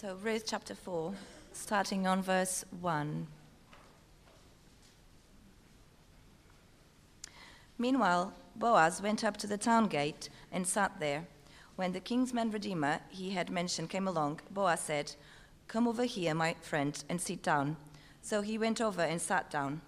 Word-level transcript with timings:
So, 0.00 0.16
Ruth 0.22 0.44
chapter 0.46 0.74
4, 0.74 1.12
starting 1.52 2.06
on 2.06 2.22
verse 2.22 2.64
1. 2.80 3.26
Meanwhile, 7.76 8.32
Boaz 8.56 9.02
went 9.02 9.22
up 9.24 9.36
to 9.36 9.46
the 9.46 9.58
town 9.58 9.88
gate 9.88 10.30
and 10.50 10.66
sat 10.66 10.98
there. 11.00 11.26
When 11.76 11.92
the 11.92 12.00
kinsman 12.00 12.50
redeemer 12.50 13.00
he 13.10 13.32
had 13.32 13.50
mentioned 13.50 13.90
came 13.90 14.08
along, 14.08 14.40
Boaz 14.50 14.80
said, 14.80 15.14
Come 15.68 15.86
over 15.86 16.04
here, 16.04 16.32
my 16.32 16.54
friend, 16.62 17.04
and 17.10 17.20
sit 17.20 17.42
down. 17.42 17.76
So 18.22 18.40
he 18.40 18.56
went 18.56 18.80
over 18.80 19.02
and 19.02 19.20
sat 19.20 19.50
down. 19.50 19.82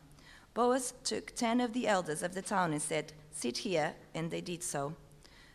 Boaz 0.52 0.92
took 1.04 1.34
ten 1.34 1.58
of 1.58 1.72
the 1.72 1.88
elders 1.88 2.22
of 2.22 2.34
the 2.34 2.42
town 2.42 2.72
and 2.72 2.82
said, 2.82 3.14
Sit 3.30 3.56
here, 3.56 3.94
and 4.14 4.30
they 4.30 4.42
did 4.42 4.62
so. 4.62 4.94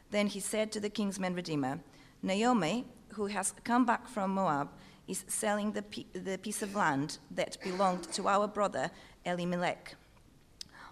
Then 0.09 0.25
he 0.25 0.39
said 0.39 0.71
to 0.71 0.79
the 0.79 0.89
kinsman 0.89 1.35
redeemer, 1.35 1.77
Naomi, 2.23 2.85
who 3.17 3.25
has 3.25 3.51
come 3.63 3.83
back 3.83 4.07
from 4.07 4.31
Moab, 4.31 4.69
is 5.07 5.25
selling 5.27 5.71
the, 5.71 5.83
the 6.13 6.37
piece 6.37 6.61
of 6.61 6.75
land 6.75 7.17
that 7.31 7.57
belonged 7.63 8.03
to 8.13 8.27
our 8.27 8.47
brother 8.47 8.91
Elimelech. 9.25 9.95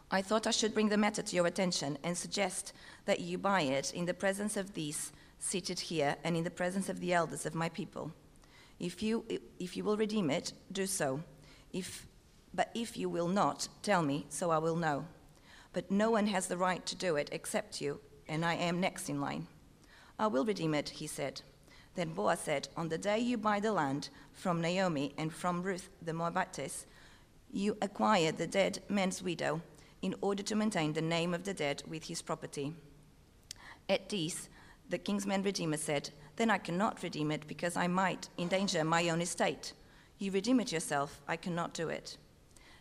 I 0.10 0.24
thought 0.24 0.48
I 0.48 0.52
should 0.52 0.74
bring 0.74 0.90
the 0.90 0.98
matter 0.98 1.22
to 1.22 1.36
your 1.36 1.46
attention 1.46 2.00
and 2.04 2.18
suggest 2.18 2.74
that 3.06 3.20
you 3.20 3.38
buy 3.38 3.62
it 3.62 3.94
in 3.94 4.06
the 4.06 4.14
presence 4.14 4.58
of 4.58 4.74
these 4.74 5.12
seated 5.38 5.80
here 5.80 6.16
and 6.24 6.36
in 6.36 6.44
the 6.44 6.50
presence 6.50 6.90
of 6.90 7.00
the 7.00 7.14
elders 7.14 7.46
of 7.46 7.54
my 7.54 7.70
people. 7.70 8.12
If 8.80 9.04
you, 9.04 9.24
if 9.60 9.78
you 9.78 9.84
will 9.84 9.98
redeem 9.98 10.32
it, 10.32 10.54
do 10.72 10.88
so. 10.88 11.22
If, 11.74 12.08
but 12.56 12.72
if 12.74 12.98
you 12.98 13.08
will 13.08 13.28
not, 13.28 13.68
tell 13.84 14.02
me, 14.02 14.26
so 14.30 14.50
I 14.50 14.58
will 14.58 14.76
know. 14.76 15.06
But 15.74 15.92
no 15.92 16.10
one 16.10 16.28
has 16.28 16.48
the 16.48 16.58
right 16.58 16.84
to 16.88 16.96
do 16.96 17.18
it 17.18 17.30
except 17.32 17.82
you, 17.82 18.00
and 18.28 18.44
I 18.44 18.56
am 18.56 18.80
next 18.80 19.10
in 19.10 19.22
line. 19.22 19.46
I 20.18 20.26
will 20.28 20.46
redeem 20.46 20.74
it, 20.74 20.90
he 20.90 21.06
said. 21.06 21.42
Then 21.96 22.10
Boaz 22.10 22.42
said, 22.42 22.68
On 22.76 22.90
the 22.90 22.98
day 22.98 23.20
you 23.20 23.38
buy 23.38 23.60
the 23.60 23.72
land 23.72 24.10
from 24.34 24.62
Naomi 24.62 25.14
and 25.18 25.34
from 25.34 25.64
Ruth 25.64 25.90
the 26.02 26.14
Moabitess, 26.14 26.86
you 27.52 27.78
acquire 27.82 28.32
the 28.32 28.48
dead 28.48 28.80
man's 28.90 29.24
widow 29.24 29.62
in 30.02 30.14
order 30.22 30.44
to 30.44 30.56
maintain 30.56 30.94
the 30.94 31.02
name 31.02 31.34
of 31.34 31.46
the 31.46 31.54
dead 31.54 31.82
with 31.88 32.06
his 32.06 32.22
property. 32.22 32.74
At 33.88 34.10
this, 34.10 34.50
the 34.90 34.98
kinsman 34.98 35.44
redeemer 35.44 35.78
said, 35.78 36.10
Then 36.36 36.50
I 36.50 36.58
cannot 36.58 37.02
redeem 37.02 37.32
it 37.32 37.48
because 37.48 37.78
I 37.78 37.88
might 37.88 38.30
endanger 38.38 38.84
my 38.84 39.10
own 39.10 39.22
estate. 39.22 39.74
You 40.20 40.32
redeem 40.32 40.60
it 40.60 40.72
yourself, 40.72 41.22
I 41.28 41.38
cannot 41.38 41.74
do 41.74 41.90
it. 41.90 42.18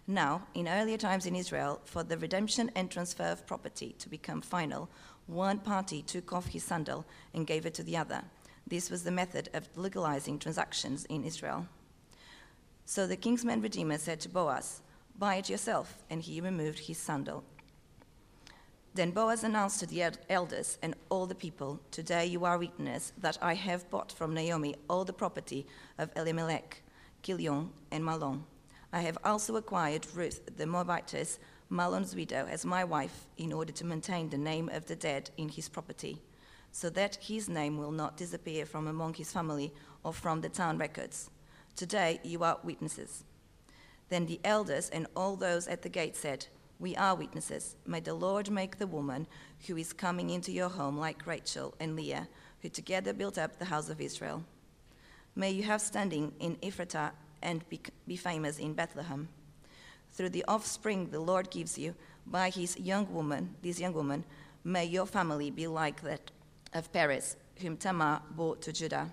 Now, 0.07 0.47
in 0.55 0.69
earlier 0.69 0.99
times 0.99 1.25
in 1.25 1.35
Israel, 1.35 1.81
for 1.85 2.03
the 2.03 2.19
redemption 2.19 2.71
and 2.75 2.91
transfer 2.91 3.25
of 3.25 3.47
property 3.47 3.95
to 4.01 4.09
become 4.09 4.43
final, 4.43 4.91
one 5.27 5.59
party 5.59 6.03
took 6.03 6.33
off 6.33 6.49
his 6.49 6.63
sandal 6.63 7.07
and 7.33 7.47
gave 7.47 7.65
it 7.65 7.75
to 7.75 7.83
the 7.83 7.97
other. 7.97 8.23
This 8.67 8.91
was 8.91 9.05
the 9.05 9.11
method 9.11 9.51
of 9.53 9.69
legalizing 9.77 10.39
transactions 10.39 11.05
in 11.07 11.25
Israel. 11.25 11.67
So 12.87 13.07
the 13.07 13.17
kinsman 13.17 13.61
redeemer 13.61 13.99
said 13.99 14.21
to 14.21 14.29
Boaz, 14.29 14.81
Buy 15.19 15.37
it 15.37 15.49
yourself, 15.49 16.03
and 16.11 16.23
he 16.23 16.41
removed 16.41 16.81
his 16.81 16.99
sandal. 16.99 17.45
Then 18.95 19.11
Boaz 19.11 19.43
announced 19.43 19.81
to 19.81 19.87
the 19.87 20.05
elders 20.31 20.79
and 20.81 20.95
all 21.09 21.27
the 21.27 21.35
people, 21.35 21.81
Today 21.91 22.27
you 22.27 22.45
are 22.45 22.59
witness 22.59 23.13
that 23.19 23.39
I 23.43 23.55
have 23.55 23.91
bought 23.91 24.13
from 24.13 24.33
Naomi 24.33 24.77
all 24.89 25.05
the 25.05 25.13
property 25.13 25.67
of 25.99 26.11
Elimelech, 26.17 26.83
Kilion, 27.23 27.71
and 27.91 28.05
Mahlon. 28.05 28.45
I 28.93 29.01
have 29.01 29.19
also 29.25 29.57
acquired 29.57 30.07
Ruth 30.15 30.57
the 30.57 30.67
Moabitess, 30.67 31.39
Mahlon's 31.71 32.15
widow, 32.15 32.47
as 32.49 32.65
my 32.65 32.85
wife, 32.85 33.27
in 33.37 33.53
order 33.53 33.73
to 33.73 33.85
maintain 33.85 34.29
the 34.29 34.39
name 34.39 34.69
of 34.69 34.87
the 34.87 34.95
dead 34.95 35.31
in 35.37 35.49
his 35.49 35.69
property, 35.69 36.23
so 36.75 36.91
that 36.91 37.15
his 37.23 37.49
name 37.49 37.79
will 37.79 37.93
not 37.93 38.17
disappear 38.17 38.67
from 38.67 38.89
among 38.89 39.15
his 39.15 39.33
family 39.33 39.73
or 40.03 40.13
from 40.13 40.41
the 40.41 40.49
town 40.49 40.77
records. 40.77 41.31
Today 41.77 42.19
you 42.25 42.43
are 42.43 42.59
witnesses. 42.65 43.23
Then 44.09 44.27
the 44.27 44.41
elders 44.43 44.91
and 44.91 45.07
all 45.15 45.37
those 45.37 45.69
at 45.69 45.83
the 45.83 45.89
gate 45.89 46.17
said, 46.17 46.47
We 46.81 46.97
are 46.97 47.15
witnesses. 47.15 47.77
May 47.87 48.01
the 48.01 48.15
Lord 48.15 48.51
make 48.51 48.77
the 48.77 48.89
woman 48.89 49.29
who 49.69 49.77
is 49.77 49.93
coming 49.93 50.31
into 50.31 50.51
your 50.51 50.69
home 50.69 50.99
like 50.99 51.29
Rachel 51.29 51.77
and 51.79 51.95
Leah, 51.95 52.27
who 52.61 52.69
together 52.69 53.13
built 53.13 53.39
up 53.39 53.61
the 53.61 53.67
house 53.67 53.89
of 53.89 54.01
Israel. 54.01 54.43
May 55.37 55.53
you 55.53 55.63
have 55.63 55.81
standing 55.81 56.33
in 56.41 56.57
Ephratah 56.57 57.13
and 57.41 57.69
be, 57.69 57.81
be 58.09 58.17
famous 58.17 58.59
in 58.59 58.75
Bethlehem. 58.75 59.29
Through 60.11 60.31
the 60.31 60.45
offspring 60.49 61.11
the 61.11 61.21
Lord 61.21 61.53
gives 61.53 61.79
you, 61.79 61.95
by 62.27 62.51
his 62.51 62.77
young 62.81 63.15
woman, 63.15 63.55
this 63.63 63.79
young 63.79 63.95
woman, 63.95 64.25
may 64.65 64.85
your 64.85 65.07
family 65.07 65.53
be 65.53 65.69
like 65.69 66.03
that 66.03 66.33
of 66.75 66.93
Perez, 66.93 67.37
whom 67.61 67.77
Tamar 67.77 68.21
bore 68.31 68.57
to 68.57 68.73
Judah. 68.73 69.11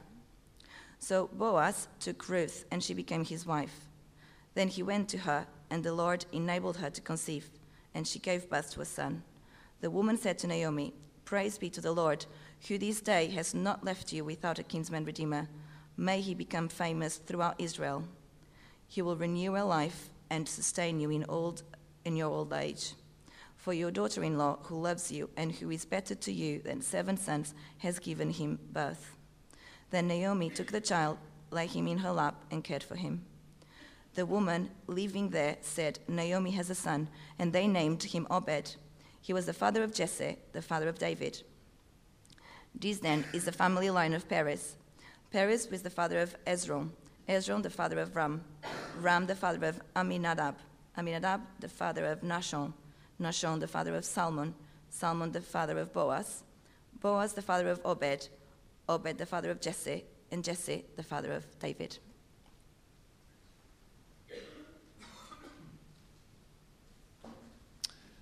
So 0.99 1.29
Boaz 1.33 1.87
took 1.99 2.27
Ruth, 2.27 2.65
and 2.71 2.83
she 2.83 2.93
became 2.93 3.23
his 3.23 3.45
wife. 3.45 3.87
Then 4.53 4.67
he 4.67 4.83
went 4.83 5.07
to 5.09 5.19
her, 5.19 5.47
and 5.69 5.83
the 5.83 5.93
Lord 5.93 6.25
enabled 6.31 6.77
her 6.77 6.89
to 6.89 7.01
conceive, 7.01 7.49
and 7.93 8.07
she 8.07 8.19
gave 8.19 8.49
birth 8.49 8.73
to 8.73 8.81
a 8.81 8.85
son. 8.85 9.23
The 9.79 9.89
woman 9.89 10.17
said 10.17 10.37
to 10.39 10.47
Naomi, 10.47 10.93
Praise 11.25 11.57
be 11.57 11.69
to 11.69 11.81
the 11.81 11.93
Lord, 11.93 12.25
who 12.67 12.77
this 12.77 13.01
day 13.01 13.27
has 13.29 13.53
not 13.53 13.83
left 13.83 14.11
you 14.11 14.25
without 14.25 14.59
a 14.59 14.63
kinsman 14.63 15.05
redeemer. 15.05 15.47
May 15.97 16.21
he 16.21 16.35
become 16.35 16.67
famous 16.67 17.17
throughout 17.17 17.59
Israel. 17.59 18.03
He 18.87 19.01
will 19.01 19.15
renew 19.15 19.53
your 19.53 19.63
life 19.63 20.09
and 20.29 20.47
sustain 20.47 20.99
you 20.99 21.09
in, 21.09 21.25
old, 21.29 21.63
in 22.05 22.15
your 22.15 22.29
old 22.29 22.53
age. 22.53 22.93
For 23.61 23.73
your 23.73 23.91
daughter 23.91 24.23
in 24.23 24.39
law, 24.39 24.57
who 24.63 24.81
loves 24.81 25.11
you 25.11 25.29
and 25.37 25.51
who 25.51 25.69
is 25.69 25.85
better 25.85 26.15
to 26.15 26.33
you 26.33 26.57
than 26.63 26.81
seven 26.81 27.15
sons, 27.15 27.53
has 27.77 27.99
given 27.99 28.31
him 28.31 28.57
birth. 28.73 29.15
Then 29.91 30.07
Naomi 30.07 30.49
took 30.49 30.71
the 30.71 30.81
child, 30.81 31.19
laid 31.51 31.69
him 31.69 31.87
in 31.87 31.99
her 31.99 32.11
lap, 32.11 32.43
and 32.49 32.63
cared 32.63 32.81
for 32.81 32.95
him. 32.95 33.23
The 34.15 34.25
woman 34.25 34.71
living 34.87 35.29
there 35.29 35.57
said, 35.61 35.99
Naomi 36.07 36.49
has 36.51 36.71
a 36.71 36.75
son, 36.75 37.07
and 37.37 37.53
they 37.53 37.67
named 37.67 38.01
him 38.01 38.25
Obed. 38.31 38.77
He 39.21 39.31
was 39.31 39.45
the 39.45 39.53
father 39.53 39.83
of 39.83 39.93
Jesse, 39.93 40.37
the 40.53 40.63
father 40.63 40.87
of 40.87 40.97
David. 40.97 41.43
This 42.73 42.97
then 42.97 43.25
is 43.31 43.45
the 43.45 43.51
family 43.51 43.91
line 43.91 44.15
of 44.15 44.27
Perez. 44.27 44.75
Perez 45.29 45.69
was 45.69 45.83
the 45.83 45.91
father 45.91 46.17
of 46.17 46.35
Hezron, 46.47 46.89
Hezron 47.29 47.61
the 47.61 47.69
father 47.69 47.99
of 47.99 48.15
Ram, 48.15 48.43
Ram 48.99 49.27
the 49.27 49.35
father 49.35 49.67
of 49.67 49.79
Aminadab, 49.95 50.55
Aminadab 50.97 51.41
the 51.59 51.69
father 51.69 52.05
of 52.05 52.21
Nahshon, 52.21 52.73
Nahshon 53.21 53.59
the 53.59 53.67
father 53.67 53.95
of 53.95 54.03
Salmon, 54.03 54.55
Salmon 54.89 55.31
the 55.31 55.41
father 55.41 55.77
of 55.77 55.93
Boaz, 55.93 56.43
Boaz 56.99 57.33
the 57.33 57.41
father 57.41 57.69
of 57.69 57.79
Obed, 57.85 58.29
Obed 58.89 59.17
the 59.17 59.25
father 59.25 59.51
of 59.51 59.61
Jesse, 59.61 60.03
and 60.31 60.43
Jesse 60.43 60.85
the 60.95 61.03
father 61.03 61.31
of 61.31 61.45
David. 61.59 61.99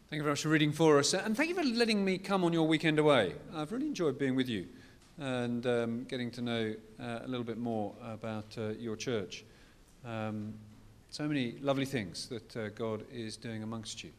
Thank 0.10 0.22
you 0.22 0.24
very 0.24 0.32
much 0.32 0.42
for 0.42 0.50
reading 0.50 0.72
for 0.72 0.98
us. 0.98 1.14
And 1.14 1.38
thank 1.38 1.50
you 1.50 1.56
for 1.56 1.64
letting 1.64 2.04
me 2.04 2.18
come 2.18 2.44
on 2.44 2.52
your 2.52 2.68
weekend 2.68 2.98
away. 2.98 3.36
I've 3.54 3.72
really 3.72 3.86
enjoyed 3.86 4.18
being 4.18 4.36
with 4.36 4.50
you 4.50 4.68
and 5.20 5.68
um, 5.68 6.04
getting 6.06 6.32
to 6.32 6.42
know 6.42 6.74
uh, 7.00 7.20
a 7.24 7.28
little 7.28 7.44
bit 7.44 7.60
more 7.60 7.94
about 8.04 8.58
uh, 8.58 8.70
your 8.70 8.96
church. 8.96 9.46
Um, 10.04 10.56
so 11.12 11.28
many 11.28 11.58
lovely 11.62 11.86
things 11.86 12.28
that 12.30 12.58
uh, 12.58 12.70
God 12.70 13.06
is 13.14 13.38
doing 13.38 13.62
amongst 13.62 14.04
you. 14.04 14.10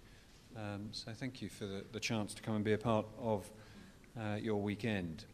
Um, 0.61 0.89
so 0.93 1.11
thank 1.13 1.41
you 1.41 1.49
for 1.49 1.65
the, 1.65 1.85
the, 1.91 2.01
chance 2.01 2.35
to 2.35 2.43
come 2.43 2.55
and 2.55 2.63
be 2.63 2.75
a 2.75 2.79
part 2.79 3.07
of 3.19 3.51
uh, 4.21 4.35
your 4.35 4.61
weekend. 4.61 5.25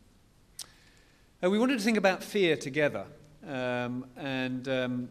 Uh, 1.42 1.50
we 1.50 1.58
wanted 1.58 1.78
to 1.78 1.84
think 1.84 1.96
about 1.96 2.22
fear 2.22 2.56
together. 2.56 3.06
Um, 3.44 4.06
and 4.16 4.68
um, 4.68 5.08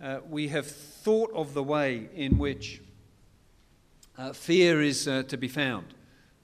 uh, 0.00 0.20
we 0.30 0.46
have 0.48 0.68
thought 0.68 1.32
of 1.32 1.54
the 1.54 1.62
way 1.62 2.08
in 2.14 2.38
which 2.38 2.80
uh, 4.16 4.32
fear 4.32 4.80
is 4.80 5.08
uh, 5.08 5.24
to 5.24 5.36
be 5.36 5.48
found 5.48 5.86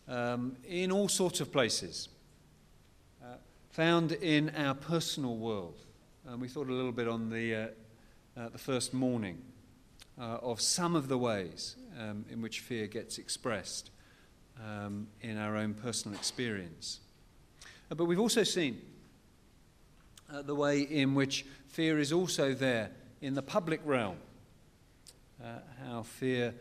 um, 0.09 0.56
in 0.66 0.91
all 0.91 1.09
sorts 1.09 1.41
of 1.41 1.53
places, 1.53 2.09
uh, 3.22 3.36
found 3.71 4.10
in 4.10 4.51
our 4.57 4.74
personal 4.74 5.36
world. 5.36 5.78
And 6.27 6.41
we 6.41 6.48
thought 6.48 6.68
a 6.68 6.72
little 6.72 6.91
bit 6.91 7.07
on 7.07 7.30
the, 7.30 7.71
the 8.34 8.59
first 8.59 8.92
morning 8.92 9.41
uh, 10.20 10.38
of 10.42 10.60
some 10.60 10.94
of 10.94 11.09
the 11.09 11.18
ways 11.18 11.76
um, 11.98 12.24
in 12.30 12.42
which 12.42 12.60
fear 12.60 12.86
gets 12.86 13.18
expressed 13.18 13.91
um, 14.62 15.09
in 15.20 15.38
our 15.38 15.56
own 15.56 15.74
personal 15.74 16.16
experience. 16.16 17.00
but 17.88 18.04
we've 18.04 18.20
also 18.20 18.42
seen 18.42 18.80
the 20.44 20.54
way 20.54 20.80
in 20.80 21.14
which 21.14 21.44
fear 21.68 21.98
is 21.98 22.12
also 22.12 22.54
there 22.54 22.91
in 23.20 23.34
the 23.34 23.42
public 23.42 23.80
realm, 23.84 24.16
how 25.84 26.03
fear 26.03 26.54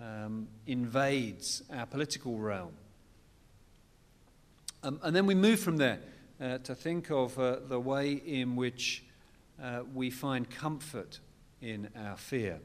um, 0.00 0.48
invades 0.66 1.62
our 1.72 1.86
political 1.86 2.38
realm. 2.38 2.72
Um, 4.82 4.98
and 5.02 5.14
then 5.14 5.26
we 5.26 5.34
move 5.34 5.60
from 5.60 5.76
there 5.76 5.98
uh, 6.40 6.58
to 6.58 6.74
think 6.74 7.10
of 7.10 7.38
uh, 7.38 7.56
the 7.68 7.78
way 7.78 8.12
in 8.12 8.56
which 8.56 9.04
uh, 9.62 9.82
we 9.92 10.10
find 10.10 10.48
comfort 10.48 11.20
in 11.60 11.90
our 11.94 12.16
fear. 12.16 12.60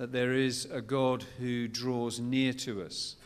That 0.00 0.12
there 0.12 0.32
is 0.32 0.66
a 0.72 0.80
God 0.80 1.24
who 1.38 1.68
draws 1.68 2.18
near 2.18 2.54
to 2.54 2.82
us 2.82 3.16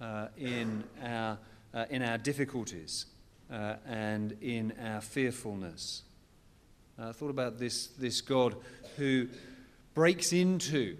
uh, 0.00 0.26
in, 0.36 0.82
our, 1.00 1.38
uh, 1.72 1.84
in 1.90 2.02
our 2.02 2.18
difficulties. 2.18 3.06
uh, 3.50 3.74
and 3.86 4.36
in 4.40 4.72
our 4.82 5.00
fearfulness. 5.00 6.02
I 6.98 7.12
thought 7.12 7.30
about 7.30 7.58
this, 7.58 7.88
this 7.88 8.20
God 8.20 8.56
who 8.96 9.28
breaks 9.94 10.32
into 10.32 10.96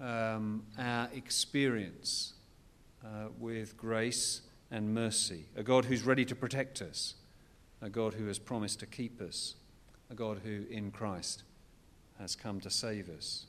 um, 0.00 0.64
our 0.78 1.08
experience 1.14 2.32
uh, 3.04 3.28
with 3.38 3.76
grace 3.76 4.40
and 4.70 4.94
mercy, 4.94 5.44
a 5.56 5.62
God 5.62 5.84
who's 5.84 6.02
ready 6.02 6.24
to 6.24 6.34
protect 6.34 6.82
us, 6.82 7.14
a 7.82 7.90
God 7.90 8.14
who 8.14 8.26
has 8.26 8.38
promised 8.38 8.80
to 8.80 8.86
keep 8.86 9.20
us, 9.20 9.54
a 10.10 10.14
God 10.14 10.40
who 10.42 10.64
in 10.70 10.90
Christ 10.90 11.42
has 12.18 12.34
come 12.34 12.60
to 12.60 12.70
save 12.70 13.08
us. 13.10 13.46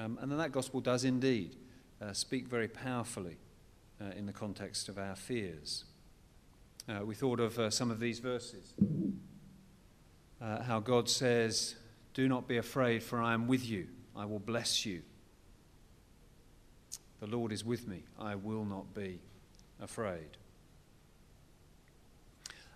Um, 0.00 0.18
and 0.22 0.30
then 0.30 0.38
that 0.38 0.52
gospel 0.52 0.80
does 0.80 1.04
indeed 1.04 1.56
uh, 2.00 2.14
speak 2.14 2.48
very 2.48 2.68
powerfully 2.68 3.36
uh, 4.00 4.06
in 4.16 4.24
the 4.24 4.32
context 4.32 4.88
of 4.88 4.96
our 4.96 5.14
fears. 5.14 5.84
Uh, 6.88 7.04
we 7.04 7.14
thought 7.14 7.38
of 7.38 7.58
uh, 7.58 7.68
some 7.68 7.90
of 7.90 8.00
these 8.00 8.18
verses. 8.18 8.72
Uh, 10.40 10.62
how 10.62 10.80
God 10.80 11.10
says, 11.10 11.74
Do 12.14 12.28
not 12.28 12.48
be 12.48 12.56
afraid, 12.56 13.02
for 13.02 13.20
I 13.20 13.34
am 13.34 13.46
with 13.46 13.68
you. 13.68 13.88
I 14.16 14.24
will 14.24 14.38
bless 14.38 14.86
you. 14.86 15.02
The 17.20 17.26
Lord 17.26 17.52
is 17.52 17.62
with 17.62 17.86
me. 17.86 18.04
I 18.18 18.36
will 18.36 18.64
not 18.64 18.94
be 18.94 19.20
afraid. 19.82 20.38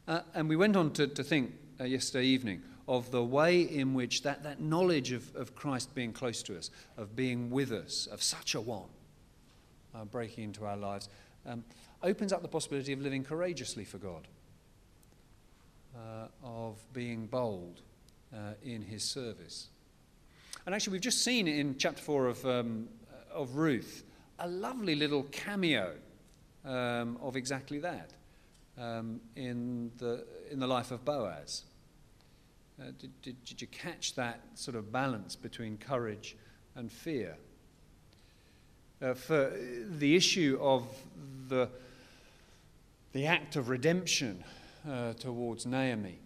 Uh, 0.06 0.20
and 0.34 0.46
we 0.46 0.56
went 0.56 0.76
on 0.76 0.90
to, 0.92 1.06
to 1.06 1.24
think 1.24 1.54
yesterday 1.80 2.26
evening 2.26 2.62
of 2.86 3.10
the 3.10 3.22
way 3.22 3.62
in 3.62 3.94
which 3.94 4.22
that, 4.22 4.42
that 4.42 4.60
knowledge 4.60 5.12
of, 5.12 5.34
of 5.34 5.54
Christ 5.54 5.94
being 5.94 6.12
close 6.12 6.42
to 6.44 6.56
us, 6.56 6.70
of 6.96 7.16
being 7.16 7.50
with 7.50 7.72
us, 7.72 8.06
of 8.06 8.22
such 8.22 8.54
a 8.54 8.60
one 8.60 8.88
uh, 9.94 10.04
breaking 10.04 10.44
into 10.44 10.64
our 10.64 10.76
lives, 10.76 11.08
um, 11.46 11.64
opens 12.02 12.32
up 12.32 12.42
the 12.42 12.48
possibility 12.48 12.92
of 12.92 13.00
living 13.00 13.24
courageously 13.24 13.84
for 13.84 13.98
God, 13.98 14.28
uh, 15.96 16.26
of 16.42 16.76
being 16.92 17.26
bold 17.26 17.80
uh, 18.32 18.54
in 18.62 18.82
his 18.82 19.02
service. 19.02 19.68
And 20.66 20.74
actually, 20.74 20.92
we've 20.92 21.00
just 21.00 21.22
seen 21.22 21.46
in 21.46 21.76
chapter 21.78 22.02
4 22.02 22.26
of, 22.26 22.46
um, 22.46 22.88
of 23.32 23.56
Ruth 23.56 24.04
a 24.38 24.48
lovely 24.48 24.94
little 24.94 25.24
cameo 25.24 25.92
um, 26.64 27.18
of 27.22 27.36
exactly 27.36 27.78
that 27.80 28.10
um, 28.78 29.20
in, 29.36 29.92
the, 29.98 30.24
in 30.50 30.58
the 30.58 30.66
life 30.66 30.90
of 30.90 31.04
Boaz. 31.04 31.62
Uh, 32.80 32.86
did, 32.98 33.22
did, 33.22 33.44
did, 33.44 33.60
you 33.60 33.68
catch 33.68 34.16
that 34.16 34.40
sort 34.54 34.76
of 34.76 34.90
balance 34.90 35.36
between 35.36 35.78
courage 35.78 36.36
and 36.74 36.90
fear? 36.90 37.36
Uh, 39.00 39.14
for 39.14 39.52
the 39.98 40.16
issue 40.16 40.58
of 40.60 40.84
the, 41.48 41.68
the 43.12 43.26
act 43.26 43.54
of 43.54 43.68
redemption 43.68 44.42
uh, 44.88 45.12
towards 45.12 45.66
Naomi 45.66 46.18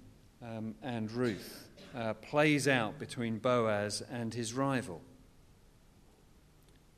um, 0.43 0.75
and 0.83 1.11
Ruth 1.13 1.69
uh, 1.95 2.15
plays 2.15 2.67
out 2.67 2.99
between 2.99 3.39
Boaz 3.39 4.03
and 4.11 4.33
his 4.33 4.55
rival. 4.55 5.03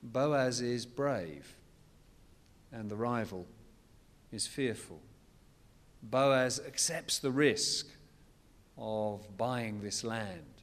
Boaz 0.02 0.60
is 0.60 0.86
brave, 0.86 1.56
and 2.72 2.88
the 2.88 2.96
rival 2.96 3.46
is 4.32 4.46
fearful. 4.46 5.00
Boaz 6.02 6.60
accepts 6.66 7.18
the 7.18 7.30
risk 7.30 7.86
of 8.80 9.36
buying 9.36 9.80
this 9.82 10.02
land, 10.02 10.62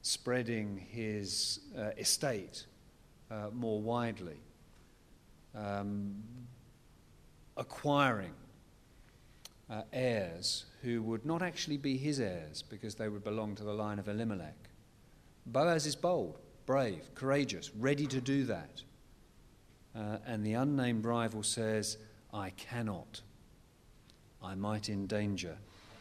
spreading 0.00 0.78
his 0.90 1.60
uh, 1.78 1.90
estate 1.98 2.64
uh, 3.30 3.50
more 3.52 3.80
widely, 3.80 4.40
um, 5.54 6.14
acquiring 7.56 8.32
uh, 9.70 9.82
heirs 9.92 10.64
who 10.82 11.02
would 11.02 11.24
not 11.24 11.42
actually 11.42 11.76
be 11.76 11.96
his 11.96 12.18
heirs 12.18 12.62
because 12.62 12.94
they 12.94 13.08
would 13.08 13.22
belong 13.22 13.54
to 13.54 13.62
the 13.62 13.72
line 13.72 13.98
of 13.98 14.08
Elimelech. 14.08 14.56
Boaz 15.46 15.86
is 15.86 15.94
bold, 15.94 16.38
brave, 16.66 17.02
courageous, 17.14 17.70
ready 17.76 18.06
to 18.06 18.20
do 18.20 18.44
that. 18.44 18.82
Uh, 19.94 20.18
and 20.26 20.44
the 20.44 20.54
unnamed 20.54 21.04
rival 21.04 21.42
says, 21.42 21.98
I 22.32 22.50
cannot. 22.50 23.20
I 24.42 24.54
might 24.54 24.88
endanger 24.88 25.56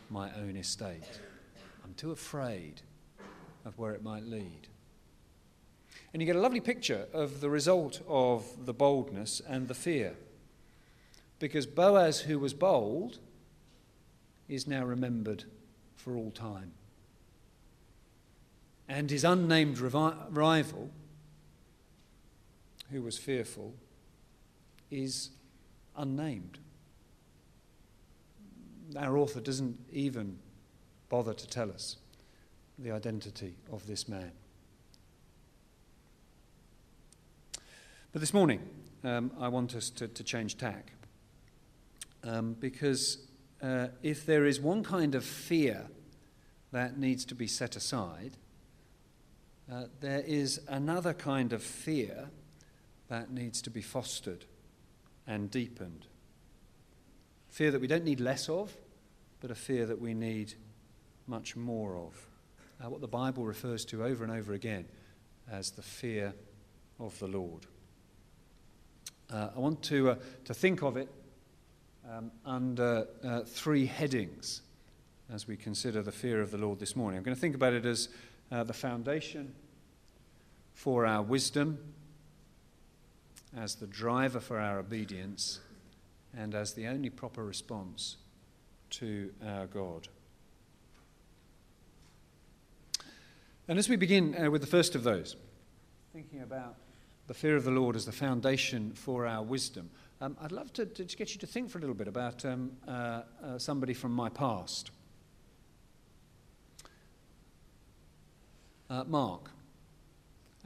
my 0.10 0.30
own 0.36 0.56
estate. 0.56 1.20
I'm 1.84 1.94
too 1.96 2.12
afraid 2.12 2.82
of 3.66 3.78
where 3.78 3.94
it 3.94 4.04
might 4.04 4.24
lead. 4.24 4.68
And 6.12 6.22
you 6.22 6.26
get 6.26 6.36
a 6.36 6.42
lovely 6.42 6.60
picture 6.60 7.08
of 7.14 7.42
the 7.42 7.50
result 7.50 8.02
of 8.08 8.66
the 8.66 8.74
boldness 8.74 9.42
and 9.48 9.68
the 9.68 9.74
fear. 9.74 10.16
Because 11.40 11.66
Boaz, 11.66 12.22
who 12.22 12.40
was 12.40 12.54
bold, 12.54 13.20
is 14.48 14.68
now 14.68 14.84
remembered 14.86 15.46
for 15.96 16.16
all 16.16 16.32
time. 16.32 16.72
And 18.88 19.10
his 19.10 19.24
unnamed 19.24 19.80
rival, 19.80 20.92
who 22.92 23.02
was 23.02 23.18
fearful, 23.18 23.74
is 24.92 25.32
unnamed. 25.98 26.60
Our 28.96 29.18
author 29.18 29.40
doesn't 29.40 29.80
even 29.92 30.38
bother 31.14 31.36
to 31.36 31.48
tell 31.48 31.70
us 31.70 31.98
the 32.80 32.90
identity 32.90 33.54
of 33.72 33.86
this 33.86 34.10
man. 34.10 34.32
But 38.12 38.20
this 38.20 38.34
morning, 38.34 38.60
um, 39.04 39.30
I 39.40 39.48
want 39.48 39.76
us 39.76 39.92
to, 39.92 40.08
to 40.08 40.24
change 40.24 40.58
tack. 40.58 40.92
Um, 42.24 42.56
because 42.60 43.28
uh, 43.62 43.90
if 44.02 44.26
there 44.26 44.46
is 44.46 44.60
one 44.60 44.84
kind 44.84 45.14
of 45.14 45.24
fear 45.24 45.86
that 46.72 46.98
needs 46.98 47.26
to 47.26 47.36
be 47.36 47.46
set 47.46 47.76
aside, 47.76 48.38
uh, 49.72 49.84
there 50.00 50.24
is 50.26 50.62
another 50.68 51.14
kind 51.14 51.54
of 51.54 51.62
fear 51.62 52.30
that 53.10 53.30
needs 53.30 53.62
to 53.62 53.70
be 53.70 53.84
fostered 53.84 54.46
and 55.28 55.52
deepened. 55.52 56.08
Fear 57.50 57.70
that 57.70 57.82
we 57.82 57.86
don't 57.86 58.04
need 58.04 58.20
less 58.20 58.50
of, 58.50 58.76
but 59.42 59.52
a 59.52 59.56
fear 59.56 59.86
that 59.86 60.02
we 60.02 60.16
need 60.16 60.56
much 61.28 61.56
more 61.56 61.96
of. 61.98 62.28
Uh, 62.84 62.90
what 62.90 63.02
the 63.02 63.08
Bible 63.08 63.46
refers 63.46 63.86
to 63.86 64.04
over 64.04 64.24
and 64.24 64.34
over 64.34 64.54
again 64.54 64.86
as 65.52 65.72
the 65.72 65.82
fear 65.82 66.34
of 67.00 67.18
the 67.20 67.28
Lord. 67.28 67.66
Uh, 69.32 69.50
I 69.56 69.60
want 69.60 69.82
to, 69.84 70.12
uh, 70.12 70.16
to 70.46 70.54
think 70.54 70.84
of 70.84 70.98
it 70.98 71.10
um, 72.10 72.32
under 72.46 73.08
uh, 73.24 73.42
three 73.42 73.86
headings 73.86 74.62
as 75.34 75.48
we 75.48 75.56
consider 75.56 76.02
the 76.02 76.12
fear 76.12 76.42
of 76.42 76.52
the 76.52 76.58
Lord 76.58 76.80
this 76.80 76.96
morning. 76.96 77.18
I'm 77.18 77.24
going 77.24 77.36
to 77.36 77.42
think 77.42 77.56
about 77.56 77.74
it 77.74 77.86
as 77.86 78.10
uh, 78.52 78.64
the 78.64 78.74
foundation 78.74 79.54
for 80.74 81.06
our 81.06 81.22
wisdom, 81.22 81.80
as 83.56 83.76
the 83.76 83.88
driver 83.88 84.40
for 84.40 84.60
our 84.60 84.80
obedience, 84.80 85.60
and 86.36 86.54
as 86.54 86.74
the 86.74 86.88
only 86.88 87.10
proper 87.10 87.44
response 87.44 88.18
to 88.90 89.32
our 89.46 89.68
God. 89.68 90.08
And 93.68 93.80
as 93.80 93.88
we 93.88 93.96
begin 93.96 94.36
uh, 94.38 94.52
with 94.52 94.60
the 94.60 94.68
first 94.68 94.94
of 94.94 95.04
those, 95.04 95.38
thinking 96.12 96.42
about 96.42 96.76
the 97.28 97.34
fear 97.34 97.56
of 97.56 97.64
the 97.64 97.72
Lord 97.72 97.96
as 97.96 98.06
the 98.06 98.12
foundation 98.12 98.92
for 98.92 99.26
our 99.26 99.42
wisdom, 99.42 99.90
um, 100.20 100.36
I'd 100.42 100.52
love 100.52 100.74
to, 100.74 100.86
to, 100.86 101.16
get 101.16 101.34
you 101.34 101.40
to 101.40 101.48
think 101.48 101.70
for 101.70 101.78
a 101.78 101.82
little 101.82 101.96
bit 101.96 102.10
about 102.10 102.44
um, 102.44 102.72
uh, 102.86 103.22
uh, 103.42 103.58
somebody 103.58 103.94
from 103.94 104.12
my 104.12 104.28
past. 104.28 104.92
Uh, 108.90 109.06
Mark. 109.06 109.50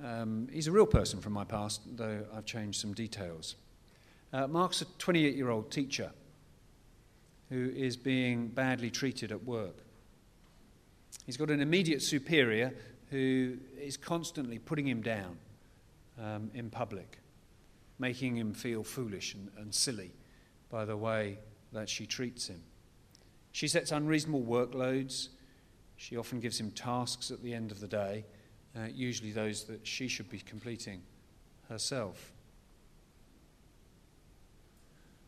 Um, 0.04 0.48
he's 0.52 0.68
a 0.68 0.72
real 0.72 0.88
person 0.88 1.22
from 1.22 1.34
my 1.34 1.44
past, 1.44 1.82
though 1.98 2.26
I've 2.36 2.46
changed 2.46 2.82
some 2.82 2.94
details. 2.94 3.56
Uh, 4.34 4.48
Mark's 4.48 4.82
a 4.82 4.86
28 4.98 5.36
year 5.36 5.50
old 5.50 5.72
teacher 5.72 6.12
who 7.50 7.72
is 7.76 7.96
being 7.96 8.48
badly 8.48 8.90
treated 8.90 9.32
at 9.32 9.44
work. 9.44 9.87
He's 11.26 11.38
got 11.38 11.50
an 11.50 11.62
immediate 11.62 12.02
superior 12.02 12.74
who 13.10 13.58
is 13.80 13.98
constantly 13.98 14.60
putting 14.60 14.88
him 14.88 15.02
down 15.02 15.38
um, 16.22 16.52
in 16.54 16.70
public 16.70 17.20
making 18.00 18.36
him 18.36 18.54
feel 18.54 18.84
foolish 18.84 19.34
and, 19.34 19.50
and 19.58 19.74
silly 19.74 20.12
by 20.70 20.86
the 20.86 20.98
way 20.98 21.40
that 21.74 21.90
she 21.90 22.06
treats 22.06 22.48
him. 22.48 22.62
She 23.52 23.68
sets 23.68 23.92
unreasonable 23.92 24.44
workloads. 24.44 25.30
She 25.96 26.18
often 26.18 26.40
gives 26.40 26.60
him 26.60 26.72
tasks 26.72 27.32
at 27.32 27.42
the 27.42 27.54
end 27.54 27.72
of 27.72 27.80
the 27.80 27.88
day, 27.88 28.26
uh, 28.76 28.88
usually 28.94 29.32
those 29.32 29.64
that 29.66 29.86
she 29.86 30.08
should 30.08 30.30
be 30.30 30.40
completing 30.40 31.02
herself. 31.70 32.34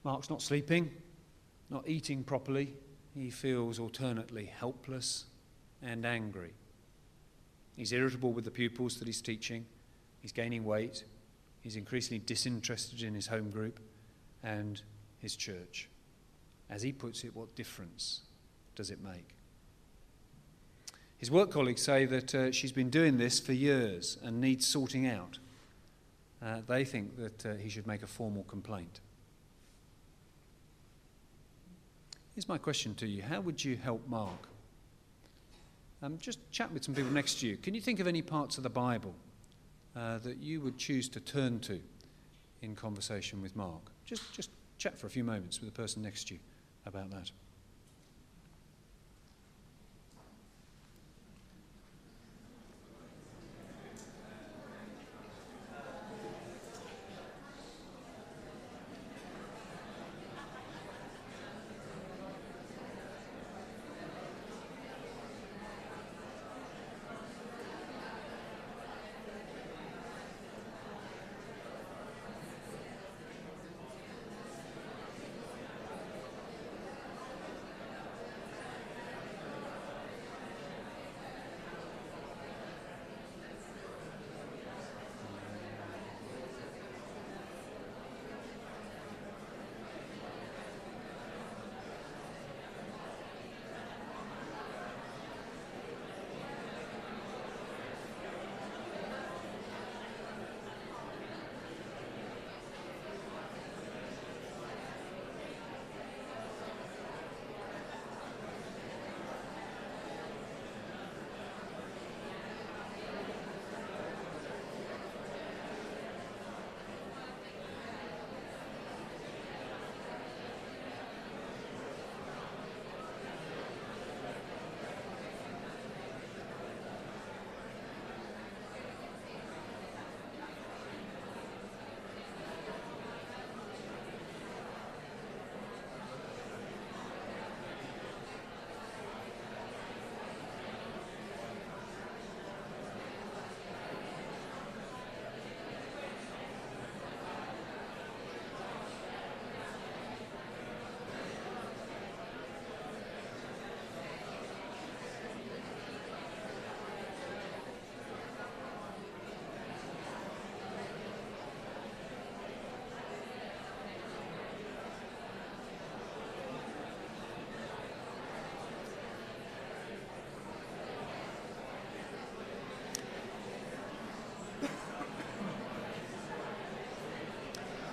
Mark's 0.03 0.29
not 0.29 0.41
sleeping, 0.41 0.91
not 1.69 1.87
eating 1.87 2.23
properly. 2.23 2.73
He 3.15 3.29
feels 3.29 3.79
alternately 3.79 4.45
helpless 4.45 5.25
and 5.81 6.05
angry. 6.05 6.51
He's 7.75 7.93
irritable 7.93 8.33
with 8.33 8.45
the 8.45 8.51
pupils 8.51 8.97
that 8.97 9.07
he's 9.07 9.21
teaching. 9.21 9.65
He's 10.21 10.31
gaining 10.31 10.65
weight. 10.65 11.05
He's 11.61 11.75
increasingly 11.75 12.19
disinterested 12.19 13.03
in 13.03 13.13
his 13.13 13.27
home 13.27 13.49
group 13.49 13.79
and 14.43 14.81
his 15.19 15.35
church. 15.35 15.89
As 16.69 16.81
he 16.81 16.91
puts 16.91 17.23
it, 17.23 17.35
what 17.35 17.55
difference 17.55 18.21
does 18.75 18.91
it 18.91 19.01
make? 19.01 19.35
His 21.17 21.31
work 21.31 21.51
colleagues 21.51 21.81
say 21.81 22.05
that 22.05 22.35
uh, 22.35 22.51
she's 22.51 22.71
been 22.71 22.89
doing 22.89 23.17
this 23.17 23.39
for 23.39 23.53
years 23.53 24.17
and 24.23 24.39
needs 24.39 24.67
sorting 24.67 25.07
out. 25.07 25.39
Uh, 26.41 26.61
they 26.67 26.85
think 26.85 27.17
that 27.17 27.45
uh, 27.45 27.53
he 27.55 27.69
should 27.69 27.87
make 27.87 28.03
a 28.03 28.07
formal 28.07 28.43
complaint. 28.43 29.01
Here's 32.35 32.47
my 32.47 32.57
question 32.57 32.95
to 32.95 33.07
you 33.07 33.23
How 33.23 33.41
would 33.41 33.63
you 33.63 33.75
help 33.75 34.07
Mark? 34.07 34.48
Um, 36.01 36.17
just 36.17 36.39
chat 36.51 36.71
with 36.71 36.83
some 36.83 36.95
people 36.95 37.11
next 37.11 37.39
to 37.41 37.47
you. 37.47 37.57
Can 37.57 37.73
you 37.73 37.81
think 37.81 37.99
of 37.99 38.07
any 38.07 38.21
parts 38.21 38.57
of 38.57 38.63
the 38.63 38.69
Bible 38.69 39.13
uh, 39.95 40.17
that 40.19 40.37
you 40.37 40.61
would 40.61 40.77
choose 40.77 41.09
to 41.09 41.19
turn 41.19 41.59
to 41.61 41.81
in 42.61 42.75
conversation 42.75 43.41
with 43.41 43.55
Mark? 43.55 43.91
Just, 44.05 44.31
just 44.33 44.49
chat 44.77 44.97
for 44.97 45.07
a 45.07 45.09
few 45.09 45.23
moments 45.23 45.59
with 45.59 45.73
the 45.73 45.81
person 45.81 46.01
next 46.01 46.27
to 46.29 46.35
you 46.35 46.39
about 46.85 47.11
that. 47.11 47.31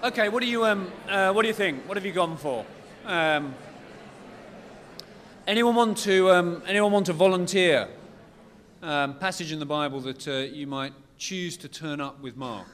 Okay, 0.05 0.29
what 0.29 0.43
do 0.43 0.47
you 0.47 0.65
um, 0.67 0.93
uh, 1.09 1.33
what 1.33 1.43
do 1.43 1.49
you 1.49 1.55
think? 1.55 1.89
What 1.89 1.97
have 1.97 2.05
you 2.05 2.13
gone 2.13 2.37
for? 2.37 2.67
Um, 3.07 3.55
anyone 5.47 5.75
want 5.75 5.97
to 5.99 6.31
um, 6.31 6.63
anyone 6.67 6.93
want 6.93 7.07
to 7.07 7.15
volunteer? 7.15 7.89
Um, 8.83 9.19
passage 9.19 9.53
in 9.53 9.59
the 9.59 9.67
Bible 9.67 10.01
that 10.01 10.29
uh, 10.29 10.33
you 10.33 10.67
might 10.67 10.93
choose 11.17 11.57
to 11.57 11.69
turn 11.69 12.03
up 12.03 12.21
with 12.21 12.37
Mark 12.37 12.69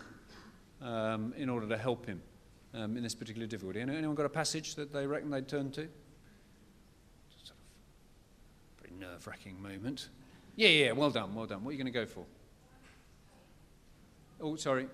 um, 0.82 1.32
in 1.36 1.48
order 1.48 1.68
to 1.68 1.78
help 1.78 2.06
him 2.06 2.20
um, 2.74 2.96
in 2.96 3.04
this 3.04 3.14
particular 3.14 3.46
difficulty. 3.46 3.80
Anyone 3.80 4.16
got 4.16 4.26
a 4.26 4.28
passage 4.28 4.74
that 4.74 4.92
they 4.92 5.06
reckon 5.06 5.30
they'd 5.30 5.48
turn 5.48 5.70
to? 5.70 5.88
Sort 7.44 7.50
of 7.50 8.82
very 8.82 8.98
nerve-wracking 8.98 9.62
moment. 9.62 10.08
Yeah, 10.56 10.68
yeah. 10.68 10.92
Well 10.92 11.10
done, 11.10 11.36
well 11.36 11.46
done. 11.46 11.62
What 11.62 11.70
are 11.70 11.72
you 11.72 11.78
going 11.78 11.92
to 11.92 11.98
go 11.98 12.04
for? 12.04 12.24
Oh, 14.40 14.56
sorry. 14.56 14.88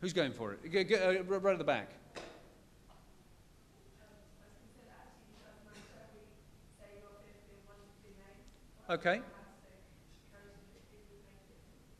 Who's 0.00 0.12
going 0.12 0.32
for 0.32 0.54
it? 0.54 0.92
Uh, 0.92 1.22
right 1.24 1.52
at 1.52 1.58
the 1.58 1.64
back. 1.64 1.90
Okay. 8.90 9.20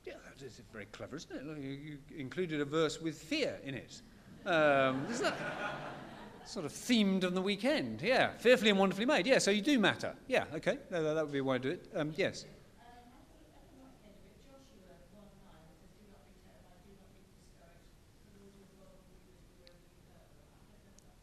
Yeah, 0.07 0.15
that's 0.25 0.61
very 0.73 0.87
clever, 0.87 1.17
isn't 1.17 1.37
it? 1.37 1.61
You 1.61 1.99
included 2.17 2.61
a 2.61 2.65
verse 2.65 3.01
with 3.01 3.21
fear 3.21 3.59
in 3.65 3.75
it. 3.75 4.01
Um, 4.47 5.05
isn't 5.11 5.25
that 5.25 5.37
sort 6.47 6.65
of 6.65 6.73
themed 6.73 7.25
on 7.25 7.35
the 7.35 7.43
weekend? 7.43 8.01
Yeah, 8.01 8.31
fearfully 8.39 8.71
and 8.71 8.79
wonderfully 8.79 9.05
made. 9.05 9.27
Yeah, 9.27 9.39
so 9.39 9.51
you 9.51 9.61
do 9.61 9.79
matter. 9.79 10.15
Yeah, 10.29 10.45
okay, 10.55 10.79
that, 10.91 11.01
that 11.01 11.25
would 11.25 11.33
be 11.33 11.43
way 11.43 11.59
to 11.59 11.63
do 11.63 11.71
it. 11.71 11.91
Um, 11.95 12.15
yes. 12.17 12.47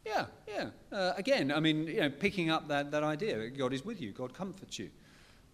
Yeah, 0.05 0.25
yeah. 0.47 0.69
Uh, 0.95 1.11
again, 1.17 1.51
I 1.51 1.59
mean, 1.59 1.87
you 1.87 1.99
know, 1.99 2.09
picking 2.09 2.49
up 2.49 2.69
that, 2.69 2.89
that 2.91 3.03
idea 3.03 3.49
God 3.49 3.73
is 3.73 3.83
with 3.83 3.99
you, 3.99 4.13
God 4.13 4.33
comforts 4.33 4.79
you, 4.79 4.89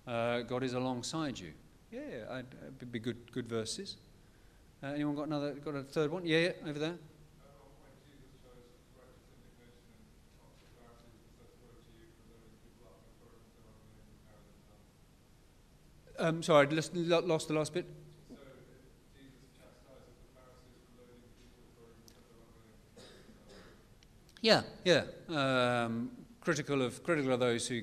uh, 0.06 0.42
God 0.42 0.62
is 0.62 0.74
alongside 0.74 1.40
you. 1.40 1.52
Yeah, 1.92 2.02
yeah 2.12 2.36
I'd, 2.36 2.92
be 2.92 3.00
good, 3.00 3.32
good 3.32 3.48
verses. 3.48 3.98
Uh, 4.84 4.90
anyone 4.90 5.16
got 5.16 5.26
another, 5.26 5.54
got 5.54 5.74
a 5.74 5.82
third 5.82 6.12
one? 6.12 6.28
Yeah, 6.28 6.38
yeah 6.38 6.70
over 6.70 6.78
there. 6.78 6.96
Um, 16.20 16.44
sorry, 16.44 16.68
I 16.68 17.20
lost 17.22 17.48
the 17.48 17.56
last 17.56 17.74
bit. 17.74 17.88
Yeah, 24.42 24.64
yeah. 24.84 25.04
Um, 25.30 26.12
critical 26.42 26.82
of 26.82 27.04
critical 27.04 27.32
of 27.32 27.40
those 27.40 27.68
who 27.68 27.82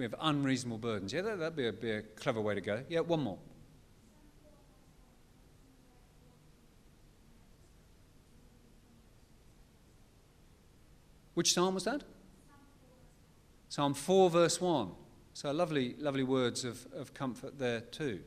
have 0.00 0.14
unreasonable 0.20 0.78
burdens. 0.78 1.12
Yeah, 1.12 1.22
that, 1.22 1.38
would 1.38 1.56
be 1.56 1.68
a, 1.68 1.72
be 1.72 1.90
a 1.92 2.02
clever 2.02 2.40
way 2.40 2.56
to 2.56 2.60
go. 2.60 2.82
Yeah, 2.88 3.00
one 3.00 3.22
more. 3.22 3.38
Which 11.34 11.54
psalm 11.54 11.74
was 11.74 11.84
that? 11.84 12.02
Psalm 13.68 13.94
4, 13.94 14.30
verse 14.30 14.60
1. 14.60 14.90
So 15.32 15.52
lovely, 15.52 15.94
lovely 15.98 16.24
words 16.24 16.64
of, 16.64 16.86
of 16.92 17.14
comfort 17.14 17.58
there 17.58 17.80
too. 17.80 18.20